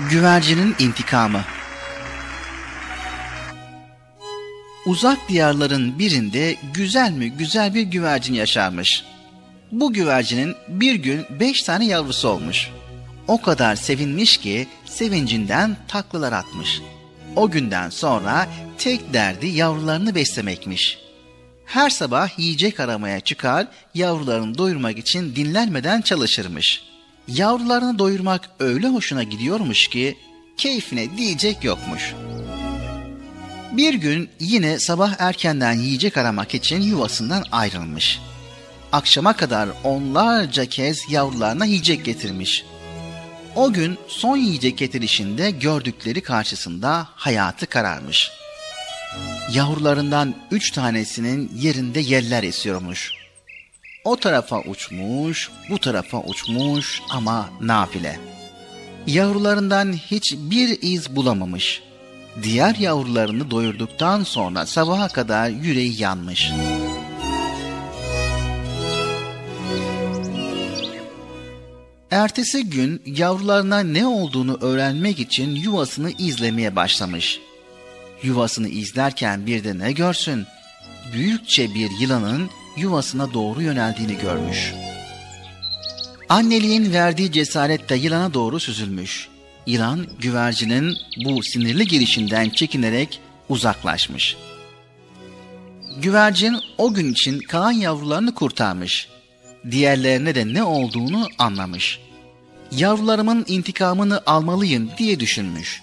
Güvercinin 0.09 0.75
intikamı. 0.79 1.41
Uzak 4.85 5.29
diyarların 5.29 5.99
birinde 5.99 6.55
güzel 6.73 7.11
mi 7.11 7.31
güzel 7.31 7.73
bir 7.73 7.81
güvercin 7.81 8.33
yaşarmış. 8.33 9.03
Bu 9.73 9.93
güvercinin 9.93 10.55
bir 10.67 10.95
gün 10.95 11.25
beş 11.39 11.63
tane 11.63 11.85
yavrusu 11.85 12.27
olmuş. 12.27 12.69
O 13.27 13.41
kadar 13.41 13.75
sevinmiş 13.75 14.37
ki 14.37 14.67
sevincinden 14.85 15.77
taklalar 15.87 16.31
atmış. 16.31 16.81
O 17.35 17.51
günden 17.51 17.89
sonra 17.89 18.49
tek 18.77 19.13
derdi 19.13 19.47
yavrularını 19.47 20.15
beslemekmiş. 20.15 20.97
Her 21.65 21.89
sabah 21.89 22.39
yiyecek 22.39 22.79
aramaya 22.79 23.19
çıkar, 23.19 23.67
yavrularını 23.93 24.57
doyurmak 24.57 24.97
için 24.97 25.35
dinlenmeden 25.35 26.01
çalışırmış. 26.01 26.83
Yavrularını 27.27 27.99
doyurmak 27.99 28.49
öyle 28.59 28.87
hoşuna 28.87 29.23
gidiyormuş 29.23 29.87
ki 29.87 30.17
keyfine 30.57 31.17
diyecek 31.17 31.63
yokmuş. 31.63 32.13
Bir 33.71 33.93
gün 33.93 34.29
yine 34.39 34.79
sabah 34.79 35.15
erkenden 35.19 35.73
yiyecek 35.73 36.17
aramak 36.17 36.55
için 36.55 36.81
yuvasından 36.81 37.43
ayrılmış. 37.51 38.19
Akşama 38.93 39.33
kadar 39.33 39.69
onlarca 39.83 40.65
kez 40.65 41.11
yavrularına 41.11 41.65
yiyecek 41.65 42.05
getirmiş. 42.05 42.65
O 43.55 43.73
gün 43.73 43.97
son 44.07 44.37
yiyecek 44.37 44.77
getirişinde 44.77 45.51
gördükleri 45.51 46.21
karşısında 46.21 47.07
hayatı 47.15 47.65
kararmış. 47.65 48.31
Yavrularından 49.53 50.35
üç 50.51 50.71
tanesinin 50.71 51.51
yerinde 51.55 51.99
yeller 51.99 52.43
esiyormuş. 52.43 53.11
O 54.03 54.15
tarafa 54.15 54.59
uçmuş, 54.59 55.49
bu 55.69 55.79
tarafa 55.79 56.21
uçmuş 56.21 57.01
ama 57.09 57.49
nafile. 57.61 58.19
Yavrularından 59.07 59.93
hiçbir 59.93 60.77
iz 60.81 61.15
bulamamış. 61.15 61.81
Diğer 62.43 62.75
yavrularını 62.75 63.51
doyurduktan 63.51 64.23
sonra 64.23 64.65
sabaha 64.65 65.07
kadar 65.07 65.49
yüreği 65.49 66.01
yanmış. 66.01 66.51
Ertesi 72.13 72.69
gün 72.69 73.01
yavrularına 73.05 73.79
ne 73.79 74.05
olduğunu 74.05 74.57
öğrenmek 74.61 75.19
için 75.19 75.55
yuvasını 75.55 76.11
izlemeye 76.11 76.75
başlamış. 76.75 77.39
Yuvasını 78.23 78.67
izlerken 78.67 79.45
bir 79.45 79.63
de 79.63 79.79
ne 79.79 79.91
görsün? 79.91 80.45
Büyükçe 81.13 81.73
bir 81.73 81.89
yılanın 81.99 82.49
yuvasına 82.77 83.33
doğru 83.33 83.61
yöneldiğini 83.61 84.17
görmüş. 84.17 84.73
Anneliğin 86.29 86.93
verdiği 86.93 87.31
cesaretle 87.31 87.95
yılana 87.95 88.33
doğru 88.33 88.59
süzülmüş. 88.59 89.27
Yılan 89.67 90.07
güvercinin 90.19 90.93
bu 91.25 91.43
sinirli 91.43 91.87
girişinden 91.87 92.49
çekinerek 92.49 93.19
uzaklaşmış. 93.49 94.37
Güvercin 95.97 96.57
o 96.77 96.93
gün 96.93 97.11
için 97.11 97.39
kalan 97.39 97.71
yavrularını 97.71 98.33
kurtarmış. 98.33 99.12
Diğerlerine 99.71 100.35
de 100.35 100.53
ne 100.53 100.63
olduğunu 100.63 101.27
anlamış. 101.37 101.99
Yavrularımın 102.71 103.45
intikamını 103.47 104.21
almalıyım 104.25 104.89
diye 104.97 105.19
düşünmüş. 105.19 105.81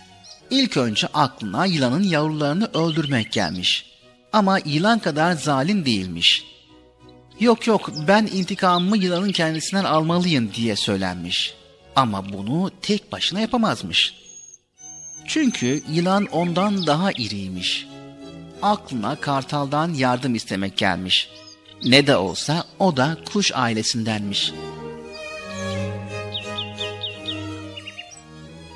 İlk 0.51 0.77
önce 0.77 1.07
aklına 1.07 1.67
yılanın 1.67 2.03
yavrularını 2.03 2.71
öldürmek 2.75 3.33
gelmiş. 3.33 3.87
Ama 4.33 4.59
yılan 4.65 4.99
kadar 4.99 5.33
zalim 5.33 5.85
değilmiş. 5.85 6.45
Yok 7.41 7.67
yok 7.67 7.91
ben 8.09 8.29
intikamımı 8.33 8.97
yılanın 8.97 9.33
kendisinden 9.33 9.85
almalıyım 9.85 10.55
diye 10.55 10.77
söylenmiş. 10.77 11.55
Ama 11.97 12.33
bunu 12.33 12.71
tek 12.83 13.13
başına 13.13 13.41
yapamazmış. 13.41 14.15
Çünkü 15.27 15.83
yılan 15.93 16.27
ondan 16.27 16.87
daha 16.87 17.13
iriymiş. 17.13 17.87
Aklına 18.63 19.17
kartaldan 19.17 19.95
yardım 19.95 20.35
istemek 20.35 20.77
gelmiş. 20.77 21.29
Ne 21.85 22.07
de 22.07 22.17
olsa 22.17 22.65
o 22.79 22.97
da 22.97 23.17
kuş 23.33 23.53
ailesindenmiş. 23.55 24.53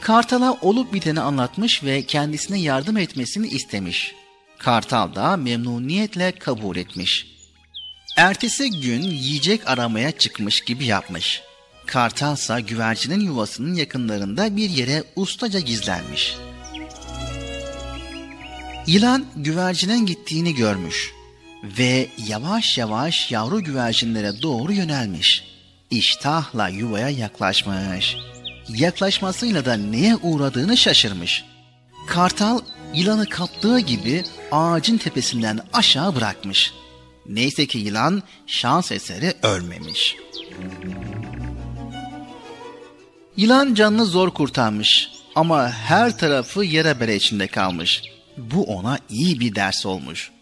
Kartal'a 0.01 0.53
olup 0.53 0.93
biteni 0.93 1.21
anlatmış 1.21 1.85
ve 1.85 2.03
kendisine 2.03 2.61
yardım 2.61 2.97
etmesini 2.97 3.47
istemiş. 3.47 4.15
Kartal 4.59 5.15
da 5.15 5.37
memnuniyetle 5.37 6.33
kabul 6.33 6.77
etmiş. 6.77 7.27
Ertesi 8.17 8.71
gün 8.71 9.03
yiyecek 9.03 9.69
aramaya 9.69 10.11
çıkmış 10.13 10.61
gibi 10.61 10.85
yapmış. 10.85 11.43
Kartalsa 11.87 12.61
güvercinin 12.61 13.21
yuvasının 13.21 13.75
yakınlarında 13.75 14.57
bir 14.57 14.71
yere 14.71 15.05
ustaca 15.17 15.61
gizlenmiş. 15.61 16.37
Yılan 18.87 19.25
güvercinin 19.37 20.07
gittiğini 20.07 20.55
görmüş 20.55 21.14
ve 21.65 22.09
yavaş 22.29 22.79
yavaş 22.79 23.31
yavru 23.31 23.61
güvercinlere 23.61 24.43
doğru 24.43 24.73
yönelmiş. 24.73 25.45
İştahla 25.91 26.69
yuvaya 26.69 27.09
yaklaşmış. 27.09 28.17
Yaklaşmasıyla 28.69 29.65
da 29.65 29.77
neye 29.77 30.17
uğradığını 30.17 30.77
şaşırmış. 30.77 31.45
Kartal 32.09 32.61
yılanı 32.95 33.27
kaptığı 33.27 33.79
gibi 33.79 34.25
ağacın 34.53 34.99
tepesinden 34.99 35.61
aşağı 35.73 36.15
bırakmış. 36.15 36.73
Neyse 37.27 37.67
ki 37.67 37.79
yılan 37.79 38.23
şans 38.47 38.93
eseri 38.93 39.35
ölmemiş. 39.43 40.17
Yılan 43.37 43.75
canını 43.75 44.05
zor 44.05 44.31
kurtarmış 44.31 45.11
ama 45.35 45.71
her 45.71 46.19
tarafı 46.19 46.65
yere 46.65 47.01
bere 47.01 47.17
içinde 47.17 47.47
kalmış. 47.47 48.03
Bu 48.37 48.65
ona 48.65 48.99
iyi 49.11 49.41
bir 49.41 49.55
ders 49.55 49.87
olmuş. 49.87 50.34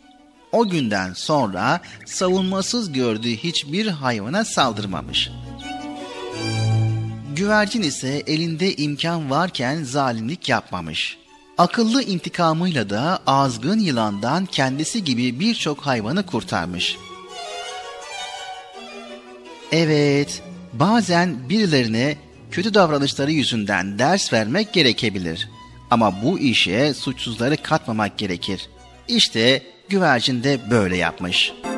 O 0.53 0.69
günden 0.69 1.13
sonra 1.13 1.81
savunmasız 2.07 2.93
gördüğü 2.93 3.37
hiçbir 3.37 3.87
hayvana 3.87 4.45
saldırmamış. 4.45 5.31
Güvercin 7.37 7.83
ise 7.83 8.23
elinde 8.27 8.77
imkan 8.77 9.31
varken 9.31 9.83
zalimlik 9.83 10.49
yapmamış. 10.49 11.19
Akıllı 11.59 12.03
intikamıyla 12.03 12.91
da 12.91 13.19
azgın 13.27 13.79
yılandan 13.79 14.47
kendisi 14.47 15.05
gibi 15.05 15.41
birçok 15.41 15.81
hayvanı 15.81 16.27
kurtarmış. 16.27 16.97
Evet, 19.73 20.43
bazen 20.73 21.49
birilerine 21.49 22.17
kötü 22.51 22.75
davranışları 22.75 23.33
yüzünden 23.33 23.99
ders 23.99 24.33
vermek 24.33 24.73
gerekebilir. 24.73 25.49
Ama 25.91 26.23
bu 26.23 26.39
işe 26.39 26.95
suçsuzları 26.95 27.57
katmamak 27.57 28.19
gerekir. 28.19 28.69
İşte 29.09 29.63
güvercin 29.93 30.43
de 30.45 30.59
böyle 30.71 30.97
yapmış.'' 30.97 31.72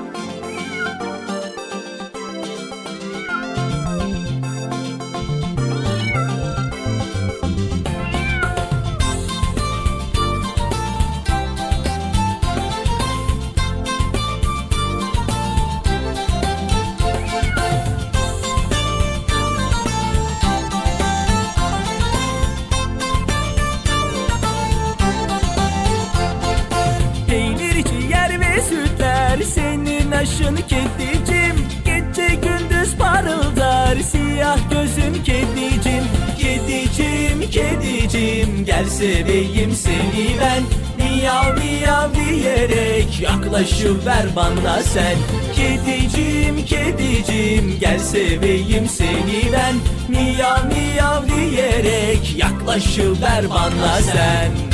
Yaklaşıver 43.85 44.27
bana 44.37 44.83
sen. 44.83 45.17
Kedicim 45.55 46.65
kedicim 46.67 47.79
gel 47.81 47.99
seveyim 47.99 48.89
seni 48.89 49.53
ben. 49.53 49.75
Miyav 50.09 50.67
miyav 50.67 51.23
diyerek 51.29 52.37
yaklaşıver 52.39 53.51
bana 53.51 54.01
sen 54.01 54.74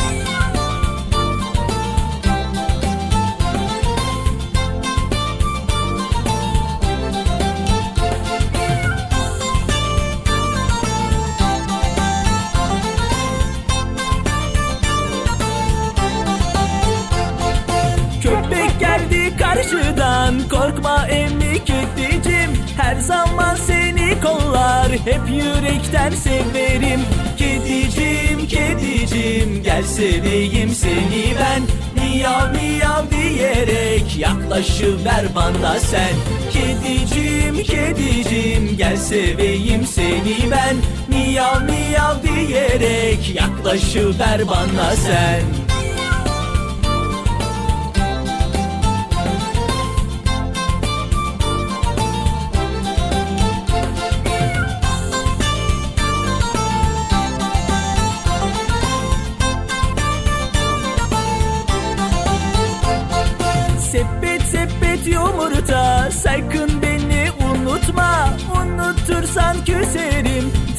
Hep 25.05 25.21
yürekten 25.29 26.11
severim. 26.11 27.01
Kedicim 27.39 28.49
kedicim 28.49 29.63
Gel 29.63 29.83
seveyim 29.83 30.71
seni 30.71 31.35
ben. 31.41 31.63
Miyav 32.03 32.53
miyav 32.53 33.11
diyerek 33.11 34.19
Yaklaşıver 34.19 35.27
bana 35.35 35.79
sen. 35.79 36.15
Kedicim 36.53 37.63
kedicim 37.63 38.77
Gel 38.77 38.97
seveyim 38.97 39.87
seni 39.87 40.51
ben. 40.51 40.77
Miyav 41.09 41.63
miyav 41.63 42.23
diyerek 42.23 43.35
Yaklaşıver 43.35 44.49
bana 44.49 44.97
sen 44.97 45.70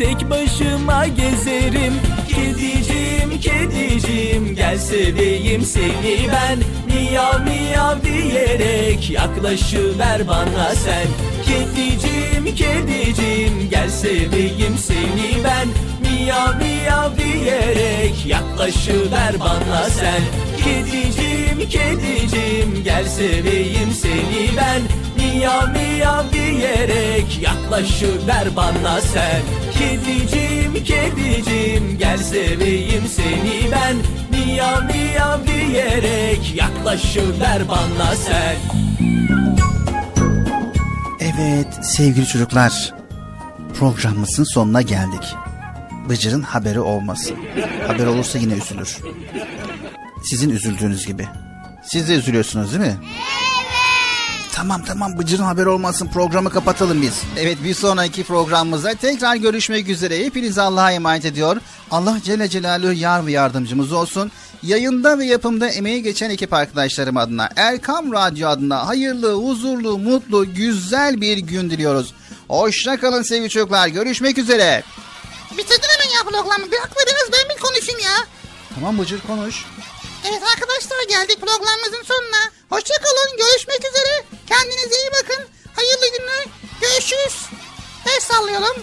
tek 0.01 0.29
başıma 0.29 1.07
gezerim. 1.07 1.93
Kedicim 2.29 3.39
kedicim 3.41 4.55
gel 4.55 4.77
seveyim 4.77 5.61
seni 5.61 6.27
ben. 6.31 6.59
Miyav 6.87 7.39
miyav 7.43 7.95
diyerek 8.03 9.09
yaklaşıver 9.09 10.27
bana 10.27 10.75
sen. 10.75 11.07
Kedicim 11.45 12.55
kedicim 12.55 13.69
gel 13.69 13.89
seveyim 13.89 14.77
seni 14.77 15.43
ben. 15.43 15.67
Miyav 16.01 16.55
miyav 16.55 17.17
diyerek 17.17 18.25
yaklaşıver 18.25 19.39
bana 19.39 19.89
sen. 19.89 20.21
Kedicim 20.63 21.69
kedicim 21.69 22.83
gel 22.83 23.05
seveyim 23.05 23.91
seni 24.01 24.57
ben. 24.57 24.81
Miyav 25.17 25.67
miyav 25.67 26.23
diyerek 26.33 27.39
yaklaşıver 27.41 28.55
bana 28.55 29.01
sen 29.01 29.70
Kedicim 29.81 30.73
kedicim 30.73 31.97
gel 31.97 32.17
seveyim 32.17 33.03
seni 33.07 33.71
ben 33.71 33.97
Miyav 34.31 34.83
miyav 34.83 35.39
diyerek 35.47 36.55
yaklaşıver 36.55 37.67
bana 37.69 38.15
sen 38.15 38.55
Evet 41.19 41.67
sevgili 41.85 42.25
çocuklar 42.25 42.93
programımızın 43.79 44.43
sonuna 44.43 44.81
geldik. 44.81 45.35
Bıcır'ın 46.09 46.41
haberi 46.41 46.79
olmasın. 46.79 47.37
Haber 47.87 48.05
olursa 48.05 48.37
yine 48.39 48.53
üzülür. 48.53 48.97
Sizin 50.29 50.49
üzüldüğünüz 50.49 51.05
gibi. 51.07 51.27
Siz 51.83 52.09
de 52.09 52.13
üzülüyorsunuz 52.15 52.71
değil 52.73 52.83
mi? 52.83 52.97
Tamam 54.61 54.83
tamam 54.85 55.17
Bıcır'ın 55.17 55.43
haberi 55.43 55.69
olmasın 55.69 56.09
programı 56.13 56.49
kapatalım 56.49 57.01
biz. 57.01 57.21
Evet 57.37 57.57
bir 57.63 57.73
sonraki 57.73 58.23
programımızda 58.23 58.93
tekrar 58.93 59.35
görüşmek 59.35 59.89
üzere. 59.89 60.25
Hepinizi 60.25 60.61
Allah'a 60.61 60.91
emanet 60.91 61.25
ediyor. 61.25 61.57
Allah 61.91 62.17
Celle 62.23 62.49
Celaluhu 62.49 62.93
yar 62.93 63.25
ve 63.25 63.31
yardımcımız 63.31 63.91
olsun. 63.91 64.31
Yayında 64.63 65.19
ve 65.19 65.25
yapımda 65.25 65.69
emeği 65.69 66.03
geçen 66.03 66.29
ekip 66.29 66.53
arkadaşlarım 66.53 67.17
adına, 67.17 67.49
Erkam 67.55 68.13
Radyo 68.13 68.47
adına 68.47 68.87
hayırlı, 68.87 69.33
huzurlu, 69.33 69.97
mutlu, 69.97 70.53
güzel 70.53 71.21
bir 71.21 71.37
gün 71.37 71.69
diliyoruz. 71.69 72.13
Hoşça 72.47 72.99
kalın 72.99 73.23
sevgili 73.23 73.49
çocuklar. 73.49 73.87
Görüşmek 73.87 74.37
üzere. 74.37 74.83
Bitirdin 75.51 75.87
hemen 75.97 76.15
ya 76.15 76.23
programı. 76.23 76.71
Bırak 76.71 76.91
biraz 77.07 77.39
ben 77.39 77.55
bir 77.55 77.61
konuşayım 77.61 77.99
ya. 77.99 78.15
Tamam 78.75 78.99
Bıcır 78.99 79.21
konuş. 79.21 79.65
Evet 80.29 80.43
arkadaşlar 80.53 81.03
geldik 81.09 81.41
programımızın 81.41 82.03
sonuna. 82.03 82.51
Hoşça 82.69 82.93
kalın. 82.93 83.37
Görüşmek 83.37 83.79
üzere. 83.79 84.25
Kendinize 84.47 84.95
iyi 85.01 85.11
bakın. 85.11 85.47
Hayırlı 85.75 86.17
günler. 86.17 86.45
Görüşürüz. 86.81 87.45
El 88.05 88.19
sallayalım. 88.19 88.75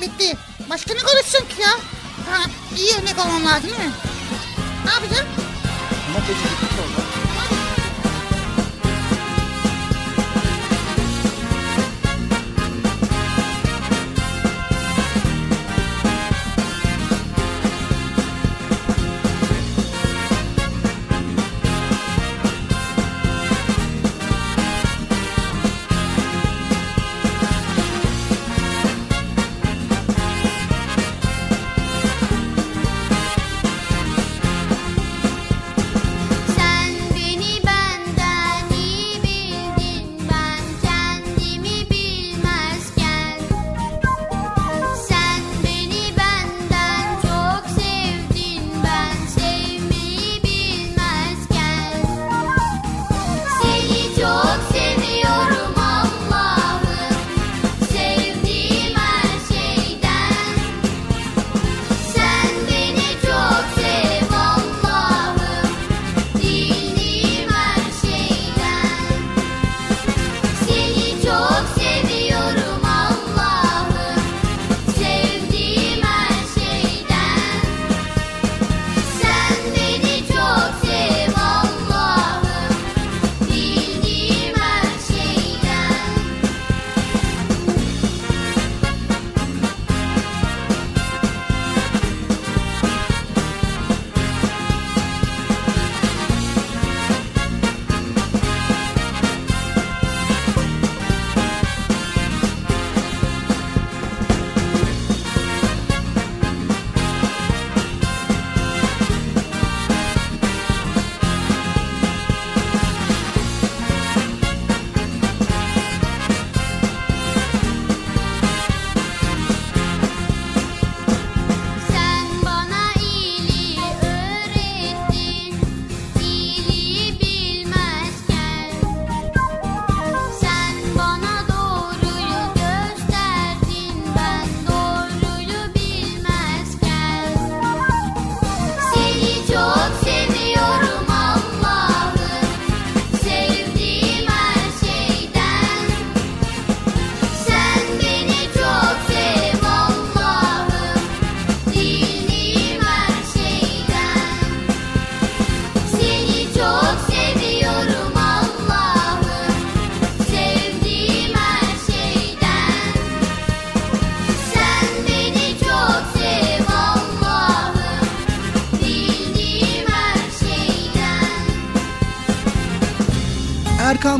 Bitti. 0.00 0.36
Başka 0.70 0.94
ne 0.94 1.00
konuşacağım 1.00 1.48
ki 1.48 1.60
ya? 1.62 1.70
Ha, 2.30 2.42
iyi 2.76 2.94
örnek 2.94 3.18
olmam 3.18 3.46
lazım 3.46 3.70
değil 3.70 3.78
mi? 3.78 3.92
Ne 4.84 4.90
yapacağım? 4.90 5.28
Ama 6.08 6.26